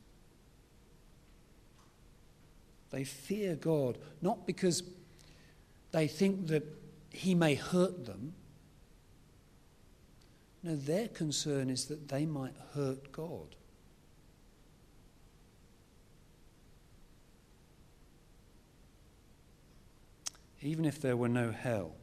They 2.90 3.04
fear 3.04 3.54
God 3.54 4.00
not 4.24 4.48
because 4.48 4.82
they 5.92 6.08
think 6.08 6.48
that 6.48 6.64
He 7.12 7.36
may 7.36 7.54
hurt 7.54 8.08
them, 8.08 8.34
no, 10.62 10.76
their 10.76 11.08
concern 11.08 11.70
is 11.70 11.86
that 11.86 12.10
they 12.10 12.26
might 12.26 12.56
hurt 12.74 13.12
God. 13.12 13.56
Even 20.62 20.84
if 20.84 21.02
there 21.02 21.16
were 21.16 21.30
no 21.30 21.52
hell, 21.52 21.96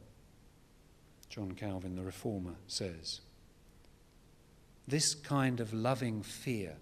John 1.29 1.51
Calvin, 1.51 1.95
the 1.95 2.03
reformer, 2.03 2.55
says, 2.67 3.21
this 4.87 5.13
kind 5.13 5.59
of 5.59 5.73
loving 5.73 6.23
fear 6.23 6.77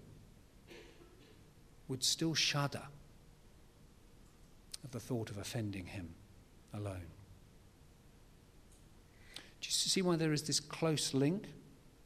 would 1.88 2.02
still 2.02 2.34
shudder 2.34 2.82
at 4.82 4.92
the 4.92 5.00
thought 5.00 5.28
of 5.28 5.36
offending 5.36 5.86
him 5.86 6.14
alone. 6.72 7.08
Do 9.60 9.66
you 9.66 9.72
see 9.72 10.00
why 10.00 10.16
there 10.16 10.32
is 10.32 10.44
this 10.44 10.60
close 10.60 11.12
link 11.12 11.46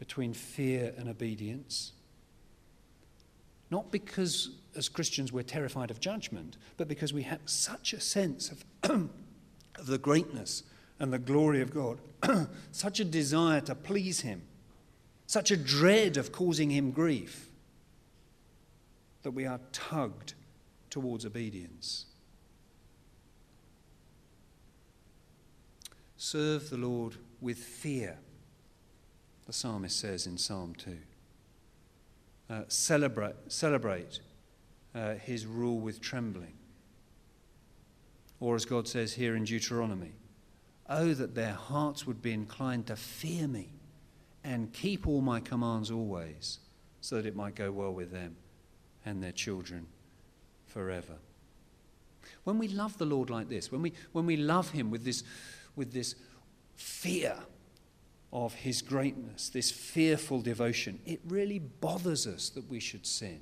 between 0.01 0.33
fear 0.33 0.95
and 0.97 1.11
obedience. 1.11 1.93
Not 3.71 3.93
because, 3.93 4.49
as 4.75 4.89
Christians, 4.89 5.31
we're 5.31 5.43
terrified 5.43 5.91
of 5.91 6.01
judgment, 6.01 6.57
but 6.79 6.89
because 6.89 7.13
we 7.13 7.23
have 7.25 7.41
such 7.45 7.93
a 7.93 8.01
sense 8.01 8.51
of, 8.51 8.65
of 9.79 9.87
the 9.87 9.99
greatness 9.99 10.63
and 10.99 11.13
the 11.13 11.19
glory 11.19 11.61
of 11.61 11.75
God, 11.75 11.99
such 12.73 12.99
a 12.99 13.05
desire 13.05 13.61
to 13.61 13.75
please 13.75 14.23
Him, 14.23 14.41
such 15.27 15.51
a 15.51 15.57
dread 15.57 16.17
of 16.17 16.33
causing 16.33 16.71
Him 16.71 16.93
grief, 16.93 17.51
that 19.23 19.33
we 19.33 19.45
are 19.45 19.61
tugged 19.71 20.33
towards 20.89 21.27
obedience. 21.27 22.07
Serve 26.17 26.71
the 26.71 26.79
Lord 26.79 27.17
with 27.43 27.59
fear 27.59 28.17
the 29.51 29.55
psalmist 29.55 29.99
says 29.99 30.29
in 30.29 30.39
Psalm 30.39 30.77
2. 30.77 30.97
Uh, 32.49 32.63
celebrate 32.69 33.35
celebrate 33.49 34.21
uh, 34.95 35.15
his 35.15 35.45
rule 35.45 35.81
with 35.81 36.01
trembling. 36.01 36.55
Or 38.39 38.55
as 38.55 38.65
God 38.65 38.87
says 38.87 39.15
here 39.15 39.35
in 39.35 39.43
Deuteronomy, 39.43 40.13
Oh, 40.89 41.15
that 41.15 41.35
their 41.35 41.55
hearts 41.55 42.07
would 42.07 42.23
be 42.23 42.33
inclined 42.33 42.87
to 42.87 42.95
fear 42.95 43.49
me 43.49 43.73
and 44.45 44.73
keep 44.73 45.09
all 45.09 45.21
my 45.21 45.41
commands 45.41 45.91
always, 45.91 46.61
so 47.01 47.17
that 47.17 47.27
it 47.27 47.35
might 47.35 47.57
go 47.57 47.73
well 47.73 47.93
with 47.93 48.13
them 48.13 48.37
and 49.05 49.21
their 49.21 49.33
children 49.33 49.89
forever. 50.67 51.17
When 52.45 52.57
we 52.57 52.69
love 52.69 52.99
the 52.99 53.05
Lord 53.05 53.31
like 53.31 53.49
this, 53.49 53.73
when 53.73 53.83
we, 53.83 53.95
when 54.13 54.27
we 54.27 54.37
love 54.37 54.71
him 54.71 54.93
with 54.93 55.05
this, 55.05 55.25
with 55.75 55.93
this 55.93 56.15
fear 56.77 57.35
of 58.33 58.55
his 58.55 58.81
greatness, 58.83 59.49
this 59.49 59.71
fearful 59.71 60.41
devotion, 60.41 61.01
it 61.05 61.21
really 61.27 61.59
bothers 61.59 62.27
us 62.27 62.49
that 62.51 62.69
we 62.71 62.79
should 62.79 63.07
sin. 63.07 63.41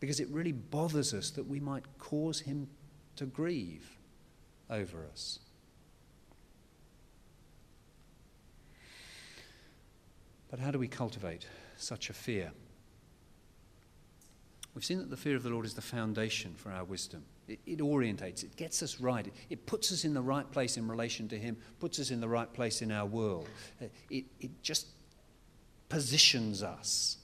Because 0.00 0.20
it 0.20 0.28
really 0.28 0.52
bothers 0.52 1.12
us 1.12 1.30
that 1.30 1.48
we 1.48 1.58
might 1.58 1.84
cause 1.98 2.40
him 2.40 2.68
to 3.16 3.26
grieve 3.26 3.98
over 4.70 5.04
us. 5.10 5.40
But 10.50 10.60
how 10.60 10.70
do 10.70 10.78
we 10.78 10.88
cultivate 10.88 11.46
such 11.76 12.08
a 12.08 12.12
fear? 12.12 12.52
We've 14.74 14.84
seen 14.84 14.98
that 14.98 15.10
the 15.10 15.16
fear 15.16 15.34
of 15.34 15.42
the 15.42 15.50
Lord 15.50 15.66
is 15.66 15.74
the 15.74 15.82
foundation 15.82 16.54
for 16.54 16.70
our 16.70 16.84
wisdom. 16.84 17.24
It, 17.48 17.60
it 17.66 17.78
orientates, 17.78 18.44
it 18.44 18.56
gets 18.56 18.82
us 18.82 19.00
right, 19.00 19.26
it, 19.26 19.32
it, 19.48 19.66
puts 19.66 19.90
us 19.90 20.04
in 20.04 20.12
the 20.12 20.20
right 20.20 20.48
place 20.50 20.76
in 20.76 20.86
relation 20.86 21.28
to 21.28 21.38
Him, 21.38 21.56
puts 21.80 21.98
us 21.98 22.10
in 22.10 22.20
the 22.20 22.28
right 22.28 22.52
place 22.52 22.82
in 22.82 22.92
our 22.92 23.06
world. 23.06 23.48
Uh, 23.80 23.86
it, 24.10 24.26
it 24.40 24.62
just 24.62 24.86
positions 25.88 26.62
us. 26.62 27.16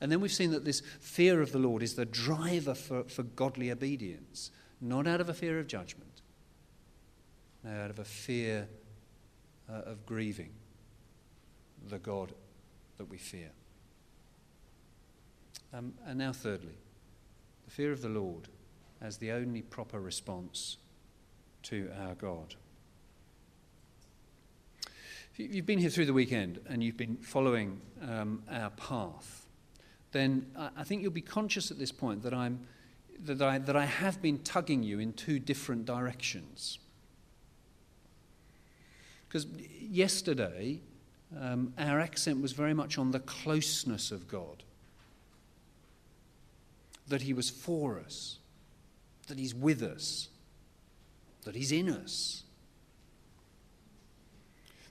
And 0.00 0.10
then 0.10 0.20
we've 0.20 0.32
seen 0.32 0.50
that 0.50 0.64
this 0.64 0.82
fear 1.00 1.40
of 1.40 1.52
the 1.52 1.58
Lord 1.58 1.82
is 1.82 1.94
the 1.94 2.04
driver 2.04 2.74
for, 2.74 3.04
for 3.04 3.22
godly 3.22 3.70
obedience, 3.70 4.50
not 4.80 5.06
out 5.06 5.20
of 5.20 5.28
a 5.28 5.34
fear 5.34 5.58
of 5.58 5.68
judgment, 5.68 6.22
no, 7.64 7.70
out 7.70 7.90
of 7.90 7.98
a 7.98 8.04
fear 8.04 8.68
uh, 9.70 9.82
of 9.86 10.04
grieving 10.04 10.50
the 11.88 11.98
God 11.98 12.32
that 12.98 13.08
we 13.08 13.18
fear. 13.18 13.50
Um, 15.72 15.94
and 16.06 16.18
now, 16.18 16.32
thirdly, 16.32 16.76
the 17.64 17.70
fear 17.70 17.92
of 17.92 18.02
the 18.02 18.08
Lord 18.08 18.48
as 19.00 19.18
the 19.18 19.30
only 19.32 19.62
proper 19.62 20.00
response 20.00 20.78
to 21.64 21.90
our 22.00 22.14
God. 22.14 22.54
if 25.38 25.54
you've 25.54 25.66
been 25.66 25.78
here 25.78 25.90
through 25.90 26.06
the 26.06 26.14
weekend 26.14 26.60
and 26.66 26.82
you've 26.82 26.96
been 26.96 27.16
following 27.16 27.80
um, 28.08 28.42
our 28.50 28.70
path, 28.70 29.46
then 30.12 30.46
I 30.76 30.82
think 30.82 31.02
you'll 31.02 31.10
be 31.10 31.20
conscious 31.20 31.70
at 31.70 31.78
this 31.78 31.92
point 31.92 32.22
that, 32.22 32.32
I'm, 32.32 32.60
that, 33.24 33.42
I, 33.42 33.58
that 33.58 33.76
I 33.76 33.84
have 33.84 34.22
been 34.22 34.38
tugging 34.38 34.82
you 34.82 34.98
in 34.98 35.12
two 35.12 35.38
different 35.38 35.84
directions. 35.84 36.78
Because 39.28 39.46
yesterday, 39.78 40.80
um, 41.38 41.74
our 41.76 42.00
accent 42.00 42.40
was 42.40 42.52
very 42.52 42.72
much 42.72 42.96
on 42.96 43.10
the 43.10 43.20
closeness 43.20 44.10
of 44.10 44.28
God, 44.28 44.62
that 47.08 47.22
He 47.22 47.34
was 47.34 47.50
for 47.50 48.00
us, 48.00 48.38
that 49.26 49.38
He's 49.38 49.54
with 49.54 49.82
us, 49.82 50.28
that 51.44 51.54
He's 51.54 51.72
in 51.72 51.88
us 51.88 52.44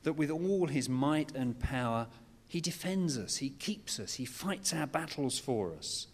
that 0.06 0.14
with 0.14 0.30
all 0.30 0.68
his 0.68 0.88
might 0.88 1.36
and 1.36 1.60
power, 1.60 2.08
he 2.48 2.62
defends 2.62 3.18
us, 3.18 3.38
he 3.38 3.50
keeps 3.50 4.00
us, 4.00 4.14
he 4.14 4.26
fights 4.26 4.72
our 4.72 4.88
battles 4.88 5.38
for 5.38 5.74
us. 5.74 6.08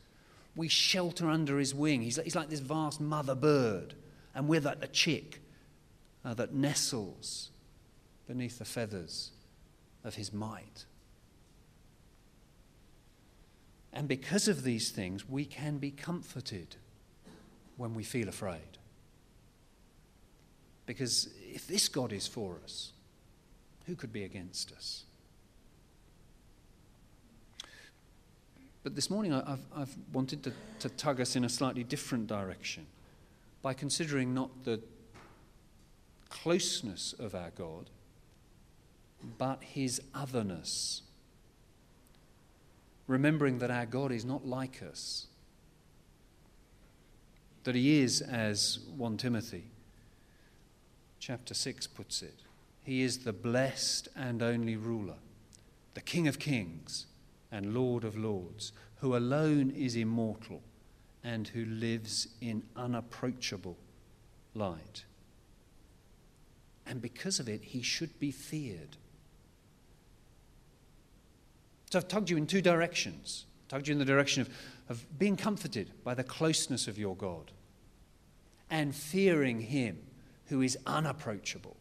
We 0.56 0.70
shelter 0.70 1.30
under 1.30 1.60
his 1.60 1.76
wing. 1.76 2.02
He's, 2.02 2.18
he's 2.18 2.36
like 2.36 2.50
this 2.50 2.62
vast 2.62 3.00
mother 3.00 3.36
bird, 3.36 3.94
and 4.34 4.48
we're 4.48 4.62
like 4.62 4.80
the 4.80 4.88
chick 4.88 5.42
uh, 6.26 6.34
that 6.36 6.54
nestles 6.54 7.52
beneath 8.28 8.60
the 8.60 8.66
feathers 8.66 9.32
of 10.04 10.16
his 10.16 10.34
might. 10.34 10.86
And 13.94 14.08
because 14.08 14.48
of 14.48 14.64
these 14.64 14.90
things, 14.90 15.28
we 15.28 15.44
can 15.44 15.80
be 15.80 15.92
comforted 15.92 16.78
when 17.82 17.96
we 17.96 18.04
feel 18.04 18.30
afraid. 18.30 18.78
Because 20.86 21.30
if 21.52 21.68
this 21.68 21.88
God 21.90 22.14
is 22.14 22.28
for 22.28 22.58
us, 22.64 22.92
who 23.88 23.96
could 23.96 24.14
be 24.14 24.24
against 24.24 24.72
us? 24.72 25.04
But 28.84 28.96
this 28.96 29.10
morning 29.10 29.34
I've, 29.34 29.60
I've 29.76 29.96
wanted 30.14 30.44
to, 30.44 30.54
to 30.80 30.90
tug 30.90 31.20
us 31.20 31.36
in 31.36 31.44
a 31.44 31.50
slightly 31.50 31.84
different 31.84 32.28
direction 32.28 32.86
by 33.62 33.74
considering 33.74 34.34
not 34.34 34.64
the 34.64 34.80
closeness 36.30 37.14
of 37.18 37.34
our 37.34 37.52
God, 37.52 37.90
but 39.38 39.64
his 39.64 40.02
otherness. 40.14 41.02
Remembering 43.08 43.58
that 43.60 43.72
our 43.72 43.86
God 43.86 44.12
is 44.12 44.24
not 44.24 44.46
like 44.46 44.82
us, 44.84 45.28
that 47.64 47.76
he 47.76 48.02
is, 48.02 48.22
as 48.22 48.80
1 48.96 49.18
Timothy 49.18 49.66
chapter 51.20 51.54
6 51.54 51.88
puts 51.88 52.22
it, 52.22 52.40
he 52.84 53.02
is 53.04 53.20
the 53.20 53.34
blessed 53.34 54.08
and 54.16 54.42
only 54.42 54.76
ruler, 54.76 55.18
the 55.94 56.02
King 56.02 56.28
of 56.28 56.40
kings 56.40 57.06
and 57.52 57.74
Lord 57.74 58.04
of 58.04 58.18
lords, 58.18 58.72
who 58.98 59.16
alone 59.16 59.72
is 59.72 59.96
immortal 59.96 60.62
and 61.24 61.48
who 61.50 61.66
lives 61.66 62.28
in 62.42 62.64
unapproachable 62.76 63.78
light. 64.56 65.06
And 66.88 67.02
because 67.02 67.40
of 67.40 67.48
it, 67.48 67.64
he 67.64 67.82
should 67.82 68.20
be 68.20 68.32
feared. 68.32 68.98
So 71.92 72.00
I've 72.00 72.08
tugged 72.08 72.30
you 72.30 72.38
in 72.38 72.48
two 72.48 72.62
directions. 72.62 73.46
I've 73.64 73.68
tugged 73.68 73.88
you 73.88 73.92
in 73.92 74.00
the 74.00 74.06
direction 74.06 74.42
of, 74.42 74.50
of 74.92 75.18
being 75.18 75.36
comforted 75.36 75.92
by 76.04 76.14
the 76.14 76.24
closeness 76.24 76.88
of 76.88 77.00
your 77.00 77.16
God 77.16 77.52
and 78.70 78.94
fearing 78.94 79.62
him 79.62 79.98
who 80.46 80.62
is 80.62 80.78
unapproachable 80.86 81.78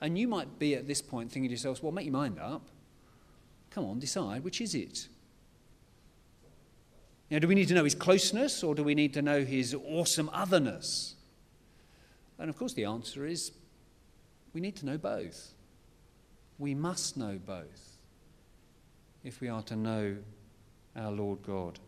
and 0.00 0.18
you 0.18 0.26
might 0.26 0.58
be 0.58 0.74
at 0.74 0.86
this 0.86 1.02
point 1.02 1.30
thinking 1.30 1.48
to 1.48 1.52
yourselves, 1.52 1.82
well, 1.82 1.92
make 1.92 2.06
your 2.06 2.12
mind 2.12 2.38
up. 2.38 2.68
Come 3.70 3.84
on, 3.84 3.98
decide. 3.98 4.42
Which 4.42 4.60
is 4.60 4.74
it? 4.74 5.08
Now, 7.30 7.38
do 7.38 7.46
we 7.46 7.54
need 7.54 7.68
to 7.68 7.74
know 7.74 7.84
his 7.84 7.94
closeness 7.94 8.64
or 8.64 8.74
do 8.74 8.82
we 8.82 8.94
need 8.94 9.14
to 9.14 9.22
know 9.22 9.44
his 9.44 9.74
awesome 9.74 10.30
otherness? 10.32 11.14
And 12.38 12.48
of 12.48 12.56
course, 12.56 12.72
the 12.72 12.86
answer 12.86 13.26
is 13.26 13.52
we 14.54 14.60
need 14.60 14.74
to 14.76 14.86
know 14.86 14.98
both. 14.98 15.52
We 16.58 16.74
must 16.74 17.16
know 17.16 17.38
both 17.44 17.98
if 19.22 19.40
we 19.40 19.48
are 19.48 19.62
to 19.64 19.76
know 19.76 20.16
our 20.96 21.12
Lord 21.12 21.42
God 21.42 21.78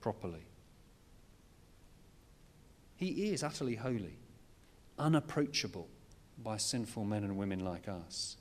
properly. 0.00 0.46
He 2.96 3.30
is 3.30 3.42
utterly 3.42 3.74
holy, 3.76 4.18
unapproachable, 4.98 5.88
by 6.42 6.56
sinful 6.56 7.04
men 7.04 7.24
and 7.24 7.36
women 7.36 7.60
like 7.60 7.88
us. 7.88 8.36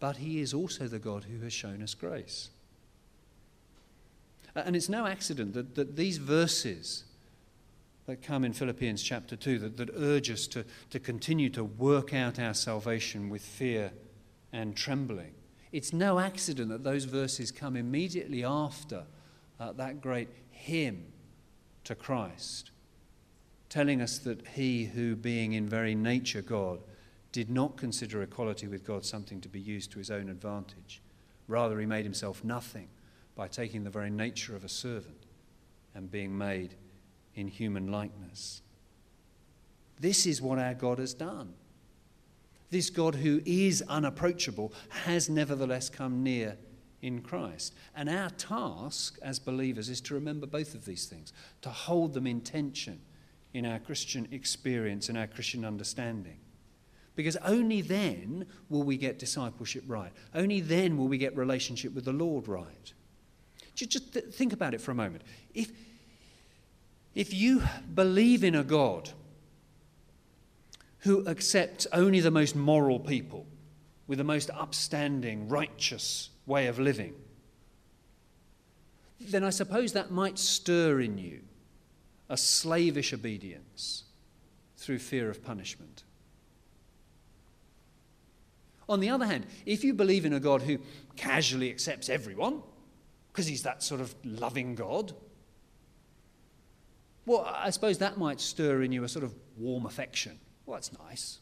But 0.00 0.16
He 0.16 0.40
is 0.40 0.54
also 0.54 0.86
the 0.86 0.98
God 0.98 1.24
who 1.24 1.42
has 1.44 1.52
shown 1.52 1.82
us 1.82 1.94
grace. 1.94 2.50
And 4.54 4.74
it's 4.74 4.88
no 4.88 5.06
accident 5.06 5.54
that, 5.54 5.74
that 5.74 5.96
these 5.96 6.18
verses 6.18 7.04
that 8.06 8.22
come 8.22 8.44
in 8.44 8.52
Philippians 8.52 9.02
chapter 9.02 9.36
2 9.36 9.58
that, 9.58 9.76
that 9.76 9.90
urge 9.94 10.30
us 10.30 10.46
to, 10.48 10.64
to 10.90 10.98
continue 10.98 11.50
to 11.50 11.62
work 11.62 12.14
out 12.14 12.38
our 12.38 12.54
salvation 12.54 13.28
with 13.28 13.42
fear 13.42 13.92
and 14.52 14.74
trembling. 14.74 15.34
It's 15.72 15.92
no 15.92 16.18
accident 16.18 16.70
that 16.70 16.84
those 16.84 17.04
verses 17.04 17.52
come 17.52 17.76
immediately 17.76 18.42
after 18.42 19.04
uh, 19.60 19.72
that 19.72 20.00
great 20.00 20.28
hymn 20.50 21.06
to 21.84 21.94
Christ 21.94 22.70
telling 23.68 24.00
us 24.00 24.18
that 24.18 24.46
he 24.48 24.84
who, 24.84 25.14
being 25.14 25.52
in 25.52 25.68
very 25.68 25.94
nature 25.94 26.42
God, 26.42 26.80
did 27.32 27.50
not 27.50 27.76
consider 27.76 28.22
equality 28.22 28.66
with 28.66 28.84
God 28.84 29.04
something 29.04 29.40
to 29.42 29.48
be 29.48 29.60
used 29.60 29.92
to 29.92 29.98
his 29.98 30.10
own 30.10 30.28
advantage. 30.28 31.02
Rather, 31.46 31.78
he 31.78 31.86
made 31.86 32.04
himself 32.04 32.42
nothing 32.42 32.88
by 33.34 33.46
taking 33.46 33.84
the 33.84 33.90
very 33.90 34.10
nature 34.10 34.56
of 34.56 34.64
a 34.64 34.68
servant 34.68 35.26
and 35.94 36.10
being 36.10 36.36
made 36.36 36.74
in 37.34 37.48
human 37.48 37.90
likeness. 37.90 38.62
This 40.00 40.26
is 40.26 40.40
what 40.40 40.58
our 40.58 40.74
God 40.74 40.98
has 40.98 41.14
done. 41.14 41.54
This 42.70 42.90
God 42.90 43.14
who 43.14 43.40
is 43.44 43.82
unapproachable 43.88 44.72
has 44.90 45.28
nevertheless 45.28 45.88
come 45.88 46.22
near 46.22 46.56
in 47.02 47.20
Christ. 47.20 47.74
And 47.94 48.08
our 48.08 48.30
task 48.30 49.18
as 49.22 49.38
believers 49.38 49.88
is 49.88 50.00
to 50.02 50.14
remember 50.14 50.46
both 50.46 50.74
of 50.74 50.84
these 50.84 51.06
things, 51.06 51.32
to 51.62 51.70
hold 51.70 52.14
them 52.14 52.26
in 52.26 52.40
tension 52.40 53.00
in 53.54 53.64
our 53.64 53.78
Christian 53.78 54.28
experience 54.30 55.08
and 55.08 55.16
our 55.16 55.26
Christian 55.26 55.64
understanding. 55.64 56.38
Because 57.14 57.36
only 57.36 57.80
then 57.80 58.46
will 58.68 58.84
we 58.84 58.96
get 58.96 59.18
discipleship 59.18 59.82
right. 59.86 60.12
Only 60.34 60.60
then 60.60 60.96
will 60.96 61.08
we 61.08 61.18
get 61.18 61.36
relationship 61.36 61.92
with 61.92 62.04
the 62.04 62.12
Lord 62.12 62.46
right. 62.46 62.92
Just 63.74 64.12
th- 64.12 64.26
think 64.26 64.52
about 64.52 64.74
it 64.74 64.80
for 64.80 64.90
a 64.90 64.94
moment. 64.94 65.22
If, 65.54 65.70
if 67.14 67.32
you 67.32 67.62
believe 67.94 68.44
in 68.44 68.54
a 68.54 68.64
God 68.64 69.10
who 71.00 71.26
accepts 71.26 71.86
only 71.92 72.20
the 72.20 72.30
most 72.30 72.56
moral 72.56 72.98
people 72.98 73.46
with 74.06 74.18
the 74.18 74.24
most 74.24 74.50
upstanding, 74.50 75.48
righteous 75.48 76.30
way 76.48 76.66
of 76.66 76.78
living, 76.78 77.14
then 79.20 79.44
I 79.44 79.50
suppose 79.50 79.92
that 79.92 80.10
might 80.10 80.38
stir 80.38 81.00
in 81.00 81.18
you 81.18 81.40
a 82.28 82.36
slavish 82.36 83.12
obedience 83.12 84.04
through 84.76 84.98
fear 84.98 85.30
of 85.30 85.44
punishment. 85.44 86.04
On 88.88 89.00
the 89.00 89.10
other 89.10 89.26
hand, 89.26 89.46
if 89.66 89.84
you 89.84 89.92
believe 89.92 90.24
in 90.24 90.32
a 90.32 90.40
God 90.40 90.62
who 90.62 90.78
casually 91.16 91.70
accepts 91.70 92.08
everyone, 92.08 92.62
because 93.30 93.46
he's 93.46 93.62
that 93.62 93.82
sort 93.82 94.00
of 94.00 94.14
loving 94.24 94.74
God, 94.74 95.14
well, 97.26 97.44
I 97.46 97.68
suppose 97.70 97.98
that 97.98 98.16
might 98.16 98.40
stir 98.40 98.82
in 98.82 98.92
you 98.92 99.04
a 99.04 99.08
sort 99.08 99.24
of 99.24 99.34
warm 99.58 99.84
affection. 99.84 100.38
Well, 100.64 100.76
that's 100.76 100.92
nice. 100.98 101.40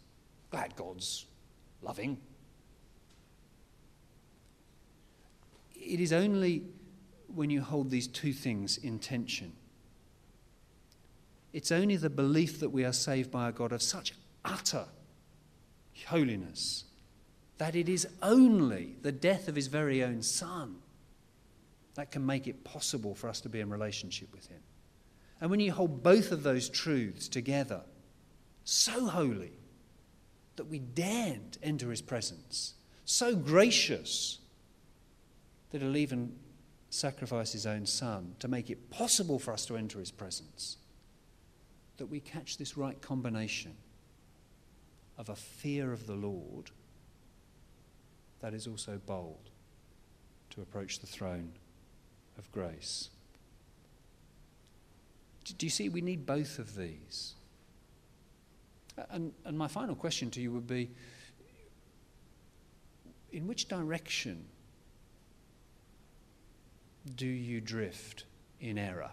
Glad 0.50 0.74
God's 0.74 1.26
loving. 1.82 2.18
It 5.86 6.00
is 6.00 6.12
only 6.12 6.64
when 7.28 7.50
you 7.50 7.62
hold 7.62 7.90
these 7.90 8.08
two 8.08 8.32
things 8.32 8.78
in 8.78 8.98
tension 8.98 9.52
it's 11.56 11.72
only 11.72 11.96
the 11.96 12.10
belief 12.10 12.60
that 12.60 12.68
we 12.68 12.84
are 12.84 12.92
saved 12.92 13.30
by 13.30 13.48
a 13.48 13.52
God 13.52 13.72
of 13.72 13.80
such 13.80 14.12
utter 14.44 14.84
holiness 16.04 16.84
that 17.56 17.74
it 17.74 17.88
is 17.88 18.06
only 18.22 18.96
the 19.00 19.10
death 19.10 19.48
of 19.48 19.56
his 19.56 19.68
very 19.68 20.04
own 20.04 20.20
Son 20.20 20.76
that 21.94 22.10
can 22.10 22.26
make 22.26 22.46
it 22.46 22.62
possible 22.62 23.14
for 23.14 23.30
us 23.30 23.40
to 23.40 23.48
be 23.48 23.60
in 23.60 23.70
relationship 23.70 24.30
with 24.34 24.46
him. 24.48 24.60
And 25.40 25.50
when 25.50 25.60
you 25.60 25.72
hold 25.72 26.02
both 26.02 26.30
of 26.30 26.42
those 26.42 26.68
truths 26.68 27.26
together, 27.26 27.80
so 28.64 29.06
holy 29.06 29.52
that 30.56 30.66
we 30.66 30.78
daren't 30.78 31.56
enter 31.62 31.90
his 31.90 32.02
presence, 32.02 32.74
so 33.06 33.34
gracious 33.34 34.40
that 35.70 35.82
he'll 35.82 35.96
even 35.96 36.32
sacrifice 36.90 37.52
his 37.52 37.66
own 37.66 37.86
son 37.86 38.34
to 38.38 38.48
make 38.48 38.70
it 38.70 38.90
possible 38.90 39.38
for 39.38 39.52
us 39.52 39.66
to 39.66 39.76
enter 39.76 39.98
his 39.98 40.10
presence 40.10 40.78
that 41.96 42.06
we 42.06 42.20
catch 42.20 42.58
this 42.58 42.76
right 42.76 43.00
combination 43.00 43.74
of 45.18 45.28
a 45.28 45.36
fear 45.36 45.92
of 45.92 46.06
the 46.06 46.14
Lord 46.14 46.70
that 48.40 48.52
is 48.52 48.66
also 48.66 49.00
bold 49.06 49.50
to 50.50 50.60
approach 50.60 51.00
the 51.00 51.06
throne 51.06 51.52
of 52.38 52.50
grace. 52.52 53.10
Do 55.44 55.64
you 55.64 55.70
see? 55.70 55.88
We 55.88 56.00
need 56.00 56.26
both 56.26 56.58
of 56.58 56.74
these. 56.74 57.34
And, 59.10 59.32
and 59.44 59.56
my 59.56 59.68
final 59.68 59.94
question 59.94 60.30
to 60.32 60.40
you 60.40 60.50
would 60.52 60.66
be 60.66 60.90
in 63.32 63.46
which 63.46 63.68
direction 63.68 64.46
do 67.14 67.26
you 67.26 67.60
drift 67.60 68.24
in 68.60 68.78
error? 68.78 69.10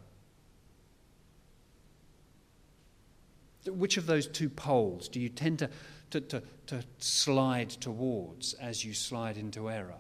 Which 3.68 3.98
of 3.98 4.08
those 4.08 4.28
two 4.28 4.50
poles 4.50 5.08
do 5.08 5.20
you 5.20 5.30
tend 5.30 5.60
to, 5.60 5.70
to, 6.10 6.22
to, 6.22 6.44
to 6.68 6.84
slide 6.98 7.70
towards 7.70 8.54
as 8.56 8.84
you 8.84 8.94
slide 8.94 9.38
into 9.38 9.70
error? 9.70 9.96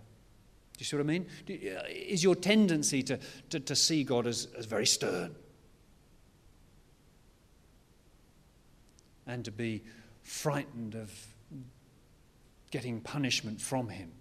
Do 0.73 0.79
you 0.79 0.85
see 0.85 0.97
what 0.97 1.03
I 1.03 1.05
mean? 1.05 1.27
Is 1.47 2.23
your 2.23 2.35
tendency 2.35 3.03
to, 3.03 3.19
to, 3.51 3.59
to 3.59 3.75
see 3.75 4.03
God 4.03 4.27
as, 4.27 4.47
as 4.57 4.65
very 4.65 4.85
stern 4.85 5.35
and 9.27 9.45
to 9.45 9.51
be 9.51 9.83
frightened 10.23 10.95
of 10.95 11.11
getting 12.71 12.99
punishment 12.99 13.61
from 13.61 13.87
Him 13.87 14.11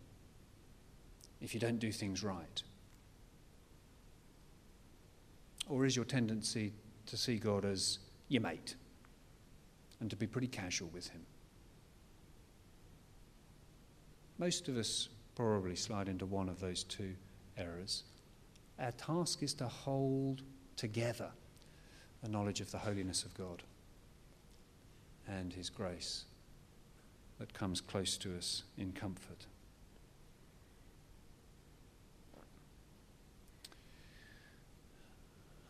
if 1.41 1.55
you 1.55 1.61
don't 1.61 1.79
do 1.79 1.91
things 1.91 2.23
right? 2.23 2.63
Or 5.69 5.87
is 5.87 5.97
your 5.97 6.05
tendency 6.05 6.73
to 7.07 7.17
see 7.17 7.37
God 7.37 7.65
as 7.65 7.99
your 8.29 8.43
mate 8.43 8.75
and 10.01 10.11
to 10.11 10.17
be 10.17 10.27
pretty 10.27 10.49
casual 10.49 10.89
with 10.89 11.09
Him? 11.09 11.25
Most 14.39 14.69
of 14.69 14.77
us 14.77 15.09
probably 15.35 15.77
slide 15.77 16.09
into 16.09 16.27
one 16.27 16.49
of 16.49 16.61
those 16.61 16.85
two 16.85 17.15
errors. 17.57 18.05
Our 18.79 18.93
task 18.93 19.43
is 19.43 19.55
to 19.55 19.69
hold 19.69 20.43
together 20.77 21.31
a 22.23 22.29
knowledge 22.29 22.61
of 22.61 22.71
the 22.71 22.79
holiness 22.79 23.25
of 23.25 23.35
God 23.35 23.63
and 25.29 25.53
His 25.53 25.71
grace 25.71 26.25
that 27.39 27.53
comes 27.53 27.81
close 27.81 28.17
to 28.19 28.37
us 28.37 28.65
in 28.77 28.93
comfort. 28.93 29.47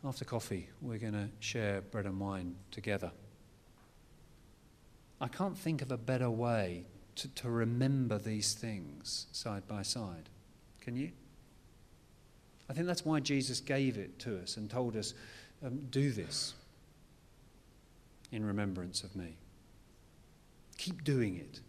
After 0.04 0.24
coffee, 0.24 0.68
we're 0.80 0.98
going 0.98 1.12
to 1.12 1.28
share 1.38 1.80
bread 1.80 2.06
and 2.06 2.18
wine 2.18 2.56
together. 2.70 3.12
I 5.20 5.28
can't 5.28 5.56
think 5.56 5.82
of 5.82 5.92
a 5.92 5.96
better 5.96 6.28
way 6.28 6.84
to, 7.16 7.28
to 7.28 7.50
remember 7.50 8.18
these 8.18 8.54
things 8.54 9.26
side 9.30 9.66
by 9.68 9.82
side. 9.82 10.28
Can 10.80 10.96
you? 10.96 11.12
I 12.68 12.72
think 12.72 12.86
that's 12.86 13.04
why 13.04 13.20
Jesus 13.20 13.60
gave 13.60 13.98
it 13.98 14.18
to 14.20 14.38
us 14.40 14.56
and 14.56 14.68
told 14.68 14.96
us, 14.96 15.14
um, 15.64 15.86
do 15.90 16.10
this 16.10 16.54
in 18.32 18.44
remembrance 18.44 19.04
of 19.04 19.14
me. 19.14 19.36
Keep 20.78 21.04
doing 21.04 21.36
it 21.36 21.60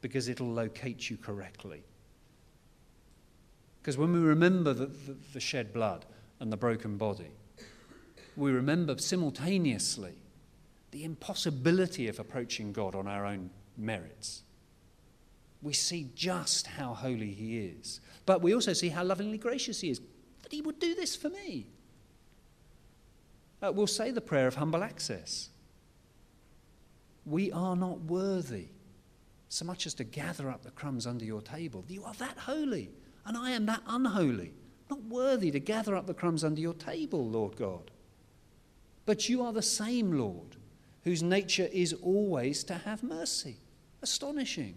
because 0.00 0.28
it'll 0.28 0.48
locate 0.48 1.10
you 1.10 1.16
correctly. 1.16 1.82
Because 3.82 3.98
when 3.98 4.12
we 4.12 4.20
remember 4.20 4.72
the, 4.72 4.86
the, 4.86 5.16
the, 5.32 5.40
shed 5.40 5.72
blood 5.72 6.04
and 6.40 6.52
the 6.52 6.56
broken 6.56 6.96
body, 6.96 7.30
we 8.38 8.50
remember 8.50 8.96
simultaneously 8.98 10.14
the 10.90 11.04
impossibility 11.04 12.08
of 12.08 12.18
approaching 12.18 12.72
God 12.72 12.94
on 12.94 13.06
our 13.06 13.26
own 13.26 13.50
merits 13.76 14.42
we 15.62 15.72
see 15.72 16.10
just 16.14 16.66
how 16.66 16.94
holy 16.94 17.32
he 17.32 17.58
is. 17.58 18.00
But 18.26 18.42
we 18.42 18.54
also 18.54 18.72
see 18.72 18.88
how 18.88 19.04
lovingly 19.04 19.38
gracious 19.38 19.80
he 19.80 19.90
is, 19.90 20.00
that 20.42 20.52
he 20.52 20.60
would 20.60 20.78
do 20.78 20.94
this 20.94 21.16
for 21.16 21.28
me. 21.30 21.66
Uh, 23.60 23.72
we'll 23.72 23.88
say 23.88 24.10
the 24.10 24.20
prayer 24.20 24.46
of 24.46 24.54
humble 24.54 24.84
access. 24.84 25.50
We 27.26 27.50
are 27.52 27.74
not 27.74 28.00
worthy 28.02 28.68
so 29.48 29.64
much 29.64 29.86
as 29.86 29.94
to 29.94 30.04
gather 30.04 30.50
up 30.50 30.62
the 30.62 30.70
crumbs 30.70 31.06
under 31.06 31.24
your 31.24 31.42
table. 31.42 31.84
You 31.88 32.04
are 32.04 32.14
that 32.14 32.38
holy, 32.38 32.90
and 33.26 33.36
I 33.36 33.50
am 33.50 33.66
that 33.66 33.82
unholy. 33.86 34.52
Not 34.90 35.02
worthy 35.04 35.50
to 35.50 35.58
gather 35.58 35.96
up 35.96 36.06
the 36.06 36.14
crumbs 36.14 36.44
under 36.44 36.60
your 36.60 36.74
table, 36.74 37.28
Lord 37.28 37.56
God. 37.56 37.90
But 39.08 39.26
you 39.26 39.42
are 39.42 39.54
the 39.54 39.62
same 39.62 40.12
Lord, 40.18 40.56
whose 41.04 41.22
nature 41.22 41.66
is 41.72 41.94
always 41.94 42.62
to 42.64 42.74
have 42.74 43.02
mercy. 43.02 43.56
Astonishing. 44.02 44.74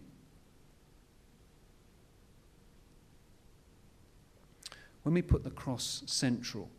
When 5.03 5.15
we 5.15 5.21
put 5.21 5.43
the 5.43 5.49
cross 5.49 6.03
central, 6.05 6.69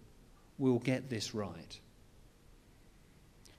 we'll 0.57 0.79
get 0.79 1.11
this 1.11 1.35
right. 1.35 1.79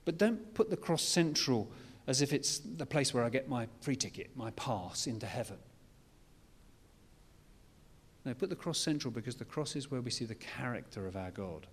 But 0.04 0.18
don't 0.18 0.52
put 0.54 0.70
the 0.70 0.76
cross 0.76 1.04
central 1.04 1.70
as 2.08 2.20
if 2.20 2.32
it's 2.32 2.58
the 2.58 2.86
place 2.86 3.14
where 3.14 3.22
I 3.22 3.28
get 3.28 3.48
my 3.48 3.68
free 3.80 3.94
ticket, 3.94 4.36
my 4.36 4.50
pass 4.56 5.06
into 5.06 5.26
heaven. 5.26 5.58
No, 8.24 8.34
put 8.34 8.50
the 8.50 8.56
cross 8.56 8.78
central 8.80 9.12
because 9.12 9.36
the 9.36 9.44
cross 9.44 9.76
is 9.76 9.88
where 9.88 10.00
we 10.00 10.10
see 10.10 10.24
the 10.24 10.34
character 10.34 11.06
of 11.06 11.14
our 11.14 11.30
God. 11.30 11.68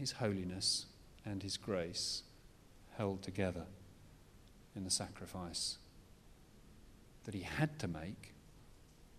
His 0.00 0.12
holiness 0.12 0.86
and 1.24 1.42
His 1.42 1.56
grace 1.56 2.22
held 2.96 3.22
together 3.22 3.66
in 4.74 4.82
the 4.82 4.90
sacrifice 4.90 5.78
that 7.24 7.34
He 7.34 7.42
had 7.42 7.78
to 7.78 7.86
make 7.86 8.32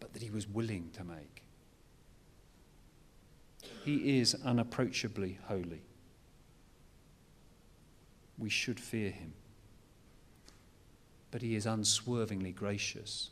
but 0.01 0.11
that 0.11 0.21
he 0.21 0.29
was 0.29 0.49
willing 0.49 0.89
to 0.91 1.05
make. 1.05 1.43
He 3.86 4.19
is 4.19 4.36
unapproachably 4.43 5.38
holy. 5.47 5.84
We 8.38 8.49
should 8.49 8.79
fear 8.79 9.11
him. 9.11 9.34
But 11.29 11.41
he 11.41 11.55
is 11.55 11.65
unswervingly 11.65 12.51
gracious. 12.51 13.29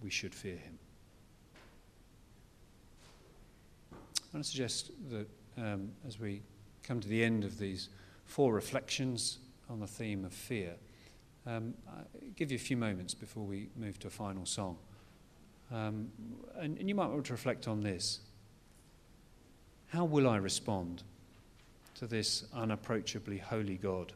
We 0.00 0.10
should 0.10 0.34
fear 0.34 0.56
him. 0.56 0.78
I 4.36 4.38
want 4.38 4.44
to 4.44 4.50
suggest 4.50 4.90
that 5.08 5.26
um, 5.56 5.92
as 6.06 6.20
we 6.20 6.42
come 6.82 7.00
to 7.00 7.08
the 7.08 7.24
end 7.24 7.42
of 7.42 7.56
these 7.56 7.88
four 8.26 8.52
reflections 8.52 9.38
on 9.70 9.80
the 9.80 9.86
theme 9.86 10.26
of 10.26 10.34
fear, 10.34 10.74
um, 11.46 11.72
give 12.36 12.50
you 12.50 12.56
a 12.56 12.58
few 12.60 12.76
moments 12.76 13.14
before 13.14 13.44
we 13.44 13.70
move 13.76 13.98
to 14.00 14.08
a 14.08 14.10
final 14.10 14.44
song. 14.44 14.76
Um, 15.72 16.10
and, 16.58 16.76
and 16.76 16.86
you 16.86 16.94
might 16.94 17.06
want 17.06 17.24
to 17.24 17.32
reflect 17.32 17.66
on 17.66 17.80
this. 17.80 18.20
How 19.86 20.04
will 20.04 20.28
I 20.28 20.36
respond 20.36 21.02
to 21.94 22.06
this 22.06 22.44
unapproachably 22.52 23.38
holy 23.38 23.76
God 23.76 24.12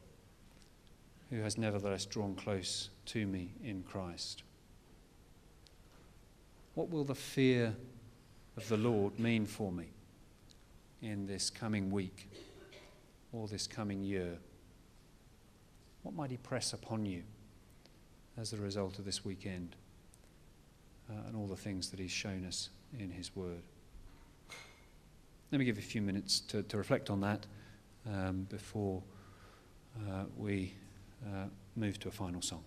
who 1.30 1.40
has 1.40 1.56
nevertheless 1.56 2.04
drawn 2.04 2.34
close 2.34 2.90
to 3.06 3.26
me 3.26 3.52
in 3.64 3.84
Christ? 3.84 4.42
What 6.74 6.90
will 6.90 7.04
the 7.04 7.14
fear 7.14 7.74
of 8.58 8.68
the 8.68 8.76
Lord 8.76 9.18
mean 9.18 9.46
for 9.46 9.72
me 9.72 9.86
in 11.02 11.26
this 11.26 11.50
coming 11.50 11.90
week 11.90 12.30
or 13.32 13.46
this 13.48 13.66
coming 13.66 14.02
year? 14.02 14.38
What 16.02 16.14
might 16.14 16.30
He 16.30 16.36
press 16.36 16.72
upon 16.72 17.06
you 17.06 17.22
as 18.36 18.52
a 18.52 18.56
result 18.56 18.98
of 18.98 19.04
this 19.04 19.24
weekend 19.24 19.76
uh, 21.10 21.26
and 21.26 21.36
all 21.36 21.46
the 21.46 21.56
things 21.56 21.90
that 21.90 22.00
He's 22.00 22.10
shown 22.10 22.44
us 22.46 22.70
in 22.98 23.10
His 23.10 23.34
Word? 23.34 23.62
Let 25.52 25.58
me 25.58 25.64
give 25.64 25.76
you 25.76 25.82
a 25.82 25.86
few 25.86 26.02
minutes 26.02 26.40
to, 26.40 26.62
to 26.62 26.76
reflect 26.76 27.10
on 27.10 27.20
that 27.22 27.46
um, 28.06 28.46
before 28.48 29.02
uh, 29.98 30.24
we 30.36 30.74
uh, 31.26 31.46
move 31.76 31.98
to 32.00 32.08
a 32.08 32.12
final 32.12 32.40
song. 32.40 32.62